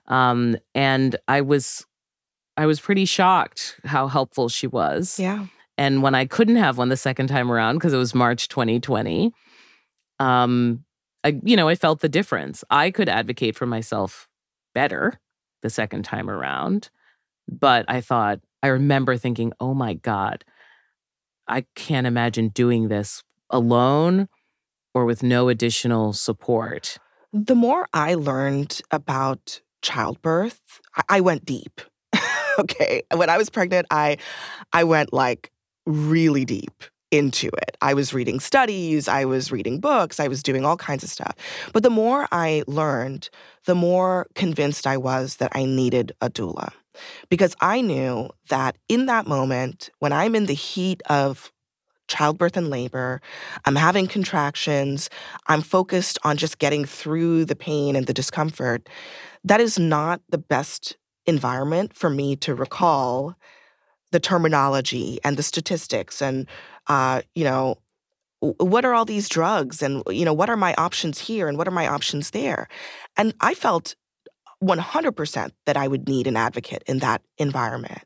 Um, 0.07 0.57
and 0.75 1.15
I 1.27 1.41
was. 1.41 1.85
I 2.55 2.65
was 2.65 2.81
pretty 2.81 3.05
shocked 3.05 3.79
how 3.85 4.09
helpful 4.09 4.49
she 4.49 4.67
was. 4.67 5.17
Yeah. 5.17 5.45
And 5.79 6.03
when 6.03 6.13
I 6.13 6.25
couldn't 6.25 6.57
have 6.57 6.77
one 6.77 6.89
the 6.89 6.97
second 6.97 7.27
time 7.27 7.49
around 7.49 7.75
because 7.75 7.93
it 7.93 7.97
was 7.97 8.13
March 8.13 8.49
2020, 8.49 9.31
um, 10.19 10.83
I, 11.23 11.39
you 11.41 11.55
know, 11.55 11.69
I 11.69 11.75
felt 11.75 12.01
the 12.01 12.09
difference. 12.09 12.65
I 12.69 12.91
could 12.91 13.07
advocate 13.07 13.55
for 13.55 13.65
myself 13.65 14.27
better 14.75 15.21
the 15.61 15.69
second 15.69 16.03
time 16.03 16.29
around. 16.29 16.89
But 17.47 17.85
I 17.87 18.01
thought, 18.01 18.41
I 18.61 18.67
remember 18.67 19.15
thinking, 19.15 19.53
oh 19.61 19.73
my 19.73 19.93
God, 19.93 20.43
I 21.47 21.63
can't 21.75 22.05
imagine 22.05 22.49
doing 22.49 22.89
this 22.89 23.23
alone 23.49 24.27
or 24.93 25.05
with 25.05 25.23
no 25.23 25.47
additional 25.47 26.11
support. 26.11 26.97
The 27.31 27.55
more 27.55 27.87
I 27.93 28.15
learned 28.15 28.81
about 28.91 29.61
childbirth, 29.81 30.81
I 31.07 31.21
went 31.21 31.45
deep. 31.45 31.79
okay. 32.59 33.03
When 33.15 33.29
I 33.29 33.37
was 33.37 33.49
pregnant, 33.49 33.87
I 33.89 34.17
I 34.73 34.83
went 34.83 35.13
like 35.13 35.53
really 35.89 36.45
deep 36.45 36.83
into 37.11 37.47
it. 37.47 37.75
I 37.81 37.95
was 37.95 38.13
reading 38.13 38.39
studies, 38.39 39.07
I 39.07 39.25
was 39.25 39.51
reading 39.51 39.79
books, 39.79 40.19
I 40.19 40.27
was 40.27 40.43
doing 40.43 40.63
all 40.63 40.77
kinds 40.77 41.03
of 41.03 41.09
stuff. 41.09 41.35
But 41.73 41.81
the 41.81 41.89
more 41.89 42.27
I 42.31 42.63
learned, 42.67 43.29
the 43.65 43.73
more 43.73 44.27
convinced 44.35 44.85
I 44.85 44.97
was 44.97 45.37
that 45.37 45.51
I 45.55 45.65
needed 45.65 46.11
a 46.21 46.29
doula. 46.29 46.71
Because 47.29 47.55
I 47.61 47.81
knew 47.81 48.29
that 48.49 48.77
in 48.87 49.07
that 49.07 49.25
moment, 49.25 49.89
when 49.99 50.13
I'm 50.13 50.35
in 50.35 50.45
the 50.45 50.53
heat 50.53 51.01
of 51.09 51.51
childbirth 52.07 52.57
and 52.57 52.69
labor, 52.69 53.21
I'm 53.65 53.75
having 53.75 54.07
contractions, 54.07 55.09
I'm 55.47 55.61
focused 55.61 56.19
on 56.23 56.37
just 56.37 56.59
getting 56.59 56.85
through 56.85 57.45
the 57.45 57.55
pain 57.55 57.95
and 57.95 58.05
the 58.05 58.13
discomfort, 58.13 58.87
that 59.43 59.61
is 59.61 59.79
not 59.79 60.21
the 60.29 60.37
best 60.37 60.97
environment 61.25 61.95
for 61.95 62.09
me 62.09 62.35
to 62.35 62.53
recall 62.53 63.35
the 64.11 64.19
terminology 64.19 65.19
and 65.23 65.37
the 65.37 65.43
statistics 65.43 66.21
and 66.21 66.47
uh, 66.87 67.21
you 67.35 67.43
know, 67.43 67.77
what 68.41 68.85
are 68.85 68.93
all 68.93 69.05
these 69.05 69.27
drugs 69.29 69.81
and 69.81 70.01
you 70.09 70.23
know 70.23 70.33
what 70.33 70.49
are 70.49 70.55
my 70.55 70.73
options 70.75 71.19
here 71.19 71.47
and 71.47 71.57
what 71.57 71.67
are 71.67 71.71
my 71.71 71.87
options 71.87 72.31
there 72.31 72.69
and 73.17 73.33
i 73.41 73.53
felt 73.53 73.95
100% 74.63 75.51
that 75.65 75.75
i 75.75 75.87
would 75.87 76.07
need 76.07 76.25
an 76.25 76.37
advocate 76.37 76.83
in 76.87 76.99
that 76.99 77.21
environment 77.37 78.01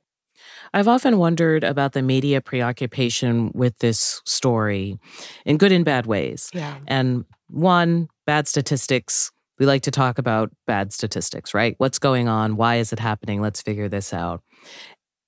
I've 0.73 0.87
often 0.87 1.19
wondered 1.19 1.63
about 1.63 1.93
the 1.93 2.01
media 2.01 2.41
preoccupation 2.41 3.51
with 3.53 3.77
this 3.77 4.21
story 4.25 4.97
in 5.45 5.57
good 5.57 5.71
and 5.71 5.85
bad 5.85 6.07
ways. 6.07 6.49
Yeah. 6.51 6.77
And 6.87 7.25
one, 7.47 8.09
bad 8.25 8.47
statistics. 8.47 9.31
We 9.59 9.67
like 9.67 9.83
to 9.83 9.91
talk 9.91 10.17
about 10.17 10.51
bad 10.65 10.91
statistics, 10.91 11.53
right? 11.53 11.75
What's 11.77 11.99
going 11.99 12.27
on? 12.27 12.55
Why 12.55 12.77
is 12.77 12.91
it 12.91 12.99
happening? 12.99 13.39
Let's 13.39 13.61
figure 13.61 13.87
this 13.87 14.13
out. 14.13 14.41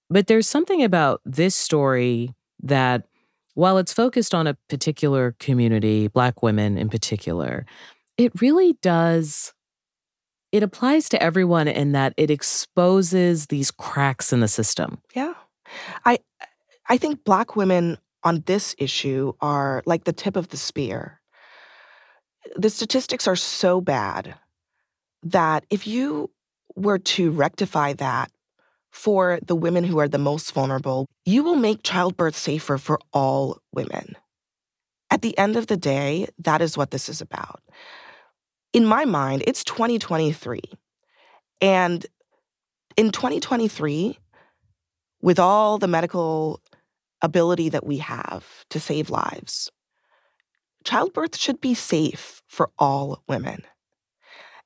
But 0.10 0.28
there's 0.28 0.48
something 0.48 0.84
about 0.84 1.22
this 1.26 1.56
story 1.56 2.34
that 2.62 3.08
while 3.54 3.78
it's 3.78 3.94
focused 3.94 4.36
on 4.36 4.48
a 4.48 4.58
particular 4.70 5.36
community, 5.40 6.08
Black 6.08 6.44
women 6.44 6.78
in 6.78 6.90
particular, 6.90 7.66
it 8.18 8.42
really 8.42 8.74
does. 8.82 9.54
It 10.52 10.64
applies 10.64 11.10
to 11.10 11.22
everyone 11.22 11.68
in 11.68 11.94
that 11.94 12.14
it 12.18 12.30
exposes 12.30 13.48
these 13.48 13.72
cracks 13.72 14.32
in 14.32 14.40
the 14.40 14.48
system. 14.48 15.00
Yeah. 15.14 15.34
I 16.06 16.20
I 16.88 16.98
think 16.98 17.24
black 17.24 17.56
women 17.56 17.98
on 18.24 18.44
this 18.46 18.76
issue 18.78 19.34
are 19.42 19.84
like 19.86 20.04
the 20.04 20.14
tip 20.14 20.36
of 20.36 20.50
the 20.50 20.58
spear. 20.58 21.20
The 22.56 22.70
statistics 22.70 23.28
are 23.28 23.36
so 23.36 23.82
bad 23.82 24.36
that 25.24 25.66
if 25.70 25.88
you 25.88 26.30
were 26.76 27.00
to 27.00 27.32
rectify 27.32 27.94
that 27.94 28.32
for 28.96 29.40
the 29.46 29.56
women 29.56 29.84
who 29.84 30.00
are 30.00 30.08
the 30.08 30.18
most 30.18 30.54
vulnerable, 30.54 31.06
you 31.26 31.44
will 31.44 31.58
make 31.58 31.84
childbirth 31.84 32.36
safer 32.36 32.78
for 32.78 32.98
all 33.12 33.60
women. 33.74 34.16
At 35.12 35.22
the 35.22 35.38
end 35.38 35.58
of 35.58 35.68
the 35.68 35.76
day, 35.76 36.30
that 36.40 36.62
is 36.62 36.78
what 36.78 36.92
this 36.92 37.10
is 37.10 37.20
about. 37.20 37.62
In 38.72 38.86
my 38.86 39.04
mind, 39.04 39.44
it's 39.46 39.66
2023. 39.66 40.62
And 41.60 42.06
in 42.96 43.12
2023, 43.12 44.18
with 45.22 45.40
all 45.40 45.78
the 45.78 45.90
medical 45.90 46.62
ability 47.22 47.68
that 47.70 47.86
we 47.86 47.98
have 47.98 48.64
to 48.70 48.80
save 48.80 49.10
lives, 49.10 49.70
childbirth 50.86 51.36
should 51.36 51.60
be 51.60 51.74
safe 51.74 52.42
for 52.48 52.72
all 52.80 53.22
women. 53.28 53.62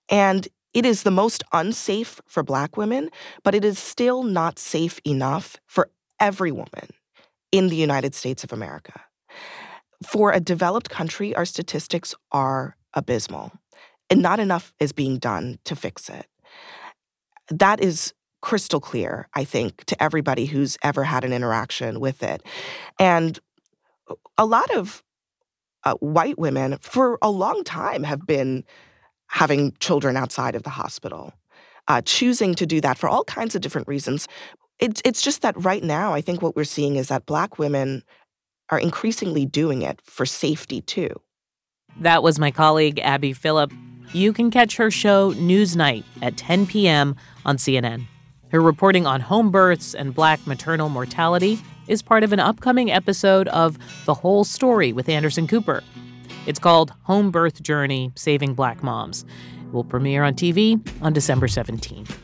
And 0.07 0.47
it 0.73 0.85
is 0.85 1.03
the 1.03 1.11
most 1.11 1.43
unsafe 1.51 2.21
for 2.27 2.43
Black 2.43 2.77
women, 2.77 3.09
but 3.43 3.55
it 3.55 3.65
is 3.65 3.79
still 3.79 4.23
not 4.23 4.59
safe 4.59 4.99
enough 5.05 5.57
for 5.65 5.89
every 6.19 6.51
woman 6.51 6.89
in 7.51 7.69
the 7.69 7.75
United 7.75 8.13
States 8.13 8.43
of 8.43 8.53
America. 8.53 9.01
For 10.05 10.31
a 10.31 10.39
developed 10.39 10.89
country, 10.89 11.35
our 11.35 11.45
statistics 11.45 12.15
are 12.31 12.75
abysmal, 12.93 13.51
and 14.09 14.21
not 14.21 14.39
enough 14.39 14.73
is 14.79 14.91
being 14.93 15.17
done 15.17 15.59
to 15.65 15.75
fix 15.75 16.09
it. 16.09 16.27
That 17.49 17.81
is 17.81 18.13
crystal 18.41 18.79
clear, 18.79 19.27
I 19.33 19.43
think, 19.43 19.83
to 19.85 20.01
everybody 20.01 20.45
who's 20.45 20.77
ever 20.83 21.03
had 21.03 21.25
an 21.25 21.33
interaction 21.33 21.99
with 21.99 22.23
it. 22.23 22.41
And 22.97 23.39
a 24.37 24.45
lot 24.45 24.71
of 24.71 25.03
uh, 25.83 25.95
white 25.95 26.37
women, 26.37 26.77
for 26.79 27.17
a 27.21 27.29
long 27.29 27.63
time, 27.63 28.03
have 28.03 28.25
been 28.25 28.63
having 29.29 29.73
children 29.79 30.17
outside 30.17 30.55
of 30.55 30.63
the 30.63 30.69
hospital, 30.69 31.33
uh, 31.87 32.01
choosing 32.03 32.55
to 32.55 32.65
do 32.65 32.81
that 32.81 32.97
for 32.97 33.07
all 33.07 33.23
kinds 33.23 33.55
of 33.55 33.61
different 33.61 33.87
reasons. 33.87 34.27
It's, 34.79 35.01
it's 35.05 35.21
just 35.21 35.41
that 35.41 35.63
right 35.63 35.83
now, 35.83 36.13
I 36.13 36.21
think 36.21 36.41
what 36.41 36.55
we're 36.55 36.63
seeing 36.63 36.95
is 36.95 37.07
that 37.07 37.25
Black 37.25 37.59
women 37.59 38.03
are 38.69 38.79
increasingly 38.79 39.45
doing 39.45 39.81
it 39.81 40.01
for 40.03 40.25
safety 40.25 40.81
too. 40.81 41.09
That 41.99 42.23
was 42.23 42.39
my 42.39 42.51
colleague, 42.51 42.99
Abby 42.99 43.33
Phillip. 43.33 43.71
You 44.13 44.33
can 44.33 44.49
catch 44.51 44.77
her 44.77 44.89
show 44.89 45.33
Newsnight 45.33 46.03
at 46.21 46.37
10 46.37 46.65
p.m. 46.67 47.15
on 47.45 47.57
CNN. 47.57 48.05
Her 48.51 48.61
reporting 48.61 49.05
on 49.05 49.21
home 49.21 49.51
births 49.51 49.93
and 49.93 50.13
Black 50.13 50.45
maternal 50.47 50.89
mortality 50.89 51.59
is 51.87 52.01
part 52.01 52.23
of 52.23 52.33
an 52.33 52.39
upcoming 52.39 52.91
episode 52.91 53.47
of 53.49 53.77
The 54.05 54.13
Whole 54.13 54.43
Story 54.43 54.93
with 54.93 55.09
Anderson 55.09 55.47
Cooper. 55.47 55.83
It's 56.45 56.59
called 56.59 56.93
Home 57.03 57.31
Birth 57.31 57.61
Journey 57.61 58.11
Saving 58.15 58.53
Black 58.53 58.81
Moms. 58.81 59.25
It 59.61 59.73
will 59.73 59.83
premiere 59.83 60.23
on 60.23 60.33
TV 60.33 60.79
on 61.01 61.13
December 61.13 61.47
17th. 61.47 62.17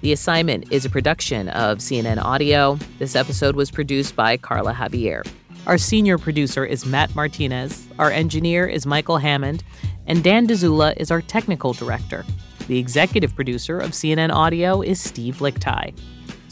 The 0.00 0.12
Assignment 0.12 0.70
is 0.70 0.84
a 0.84 0.90
production 0.90 1.48
of 1.50 1.78
CNN 1.78 2.22
Audio. 2.22 2.78
This 2.98 3.16
episode 3.16 3.56
was 3.56 3.70
produced 3.70 4.14
by 4.16 4.36
Carla 4.36 4.74
Javier. 4.74 5.26
Our 5.66 5.78
senior 5.78 6.18
producer 6.18 6.64
is 6.64 6.84
Matt 6.84 7.14
Martinez. 7.14 7.88
Our 7.98 8.10
engineer 8.10 8.66
is 8.66 8.84
Michael 8.84 9.18
Hammond. 9.18 9.64
And 10.06 10.22
Dan 10.22 10.46
Dzula 10.46 10.94
is 10.98 11.10
our 11.10 11.22
technical 11.22 11.72
director. 11.72 12.24
The 12.66 12.78
executive 12.78 13.34
producer 13.34 13.78
of 13.78 13.92
CNN 13.92 14.30
Audio 14.30 14.82
is 14.82 15.00
Steve 15.00 15.36
Lickteig. 15.36 15.98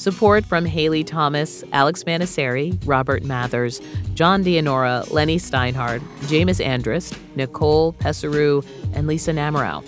Support 0.02 0.44
from 0.44 0.64
Haley 0.64 1.04
Thomas, 1.04 1.62
Alex 1.72 2.02
Manasseri, 2.02 2.76
Robert 2.84 3.22
Mathers, 3.22 3.80
John 4.14 4.42
Dianora, 4.42 5.08
Lenny 5.12 5.36
Steinhardt, 5.36 6.02
James 6.26 6.58
Andrist, 6.58 7.16
Nicole 7.36 7.92
Pesaru, 7.92 8.66
and 8.94 9.06
Lisa 9.06 9.30
Namerow. 9.30 9.80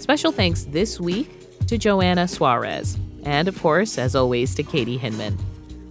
Special 0.00 0.32
thanks 0.32 0.64
this 0.64 0.98
week 0.98 1.28
to 1.66 1.76
Joanna 1.76 2.26
Suarez, 2.26 2.96
and 3.24 3.48
of 3.48 3.60
course, 3.60 3.98
as 3.98 4.16
always, 4.16 4.54
to 4.54 4.62
Katie 4.62 4.96
Hinman. 4.96 5.36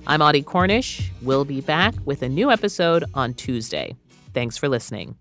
I'm 0.07 0.23
Audie 0.23 0.41
Cornish. 0.41 1.11
We'll 1.21 1.45
be 1.45 1.61
back 1.61 1.93
with 2.05 2.23
a 2.23 2.27
new 2.27 2.49
episode 2.49 3.03
on 3.13 3.35
Tuesday. 3.35 3.95
Thanks 4.33 4.57
for 4.57 4.67
listening. 4.67 5.20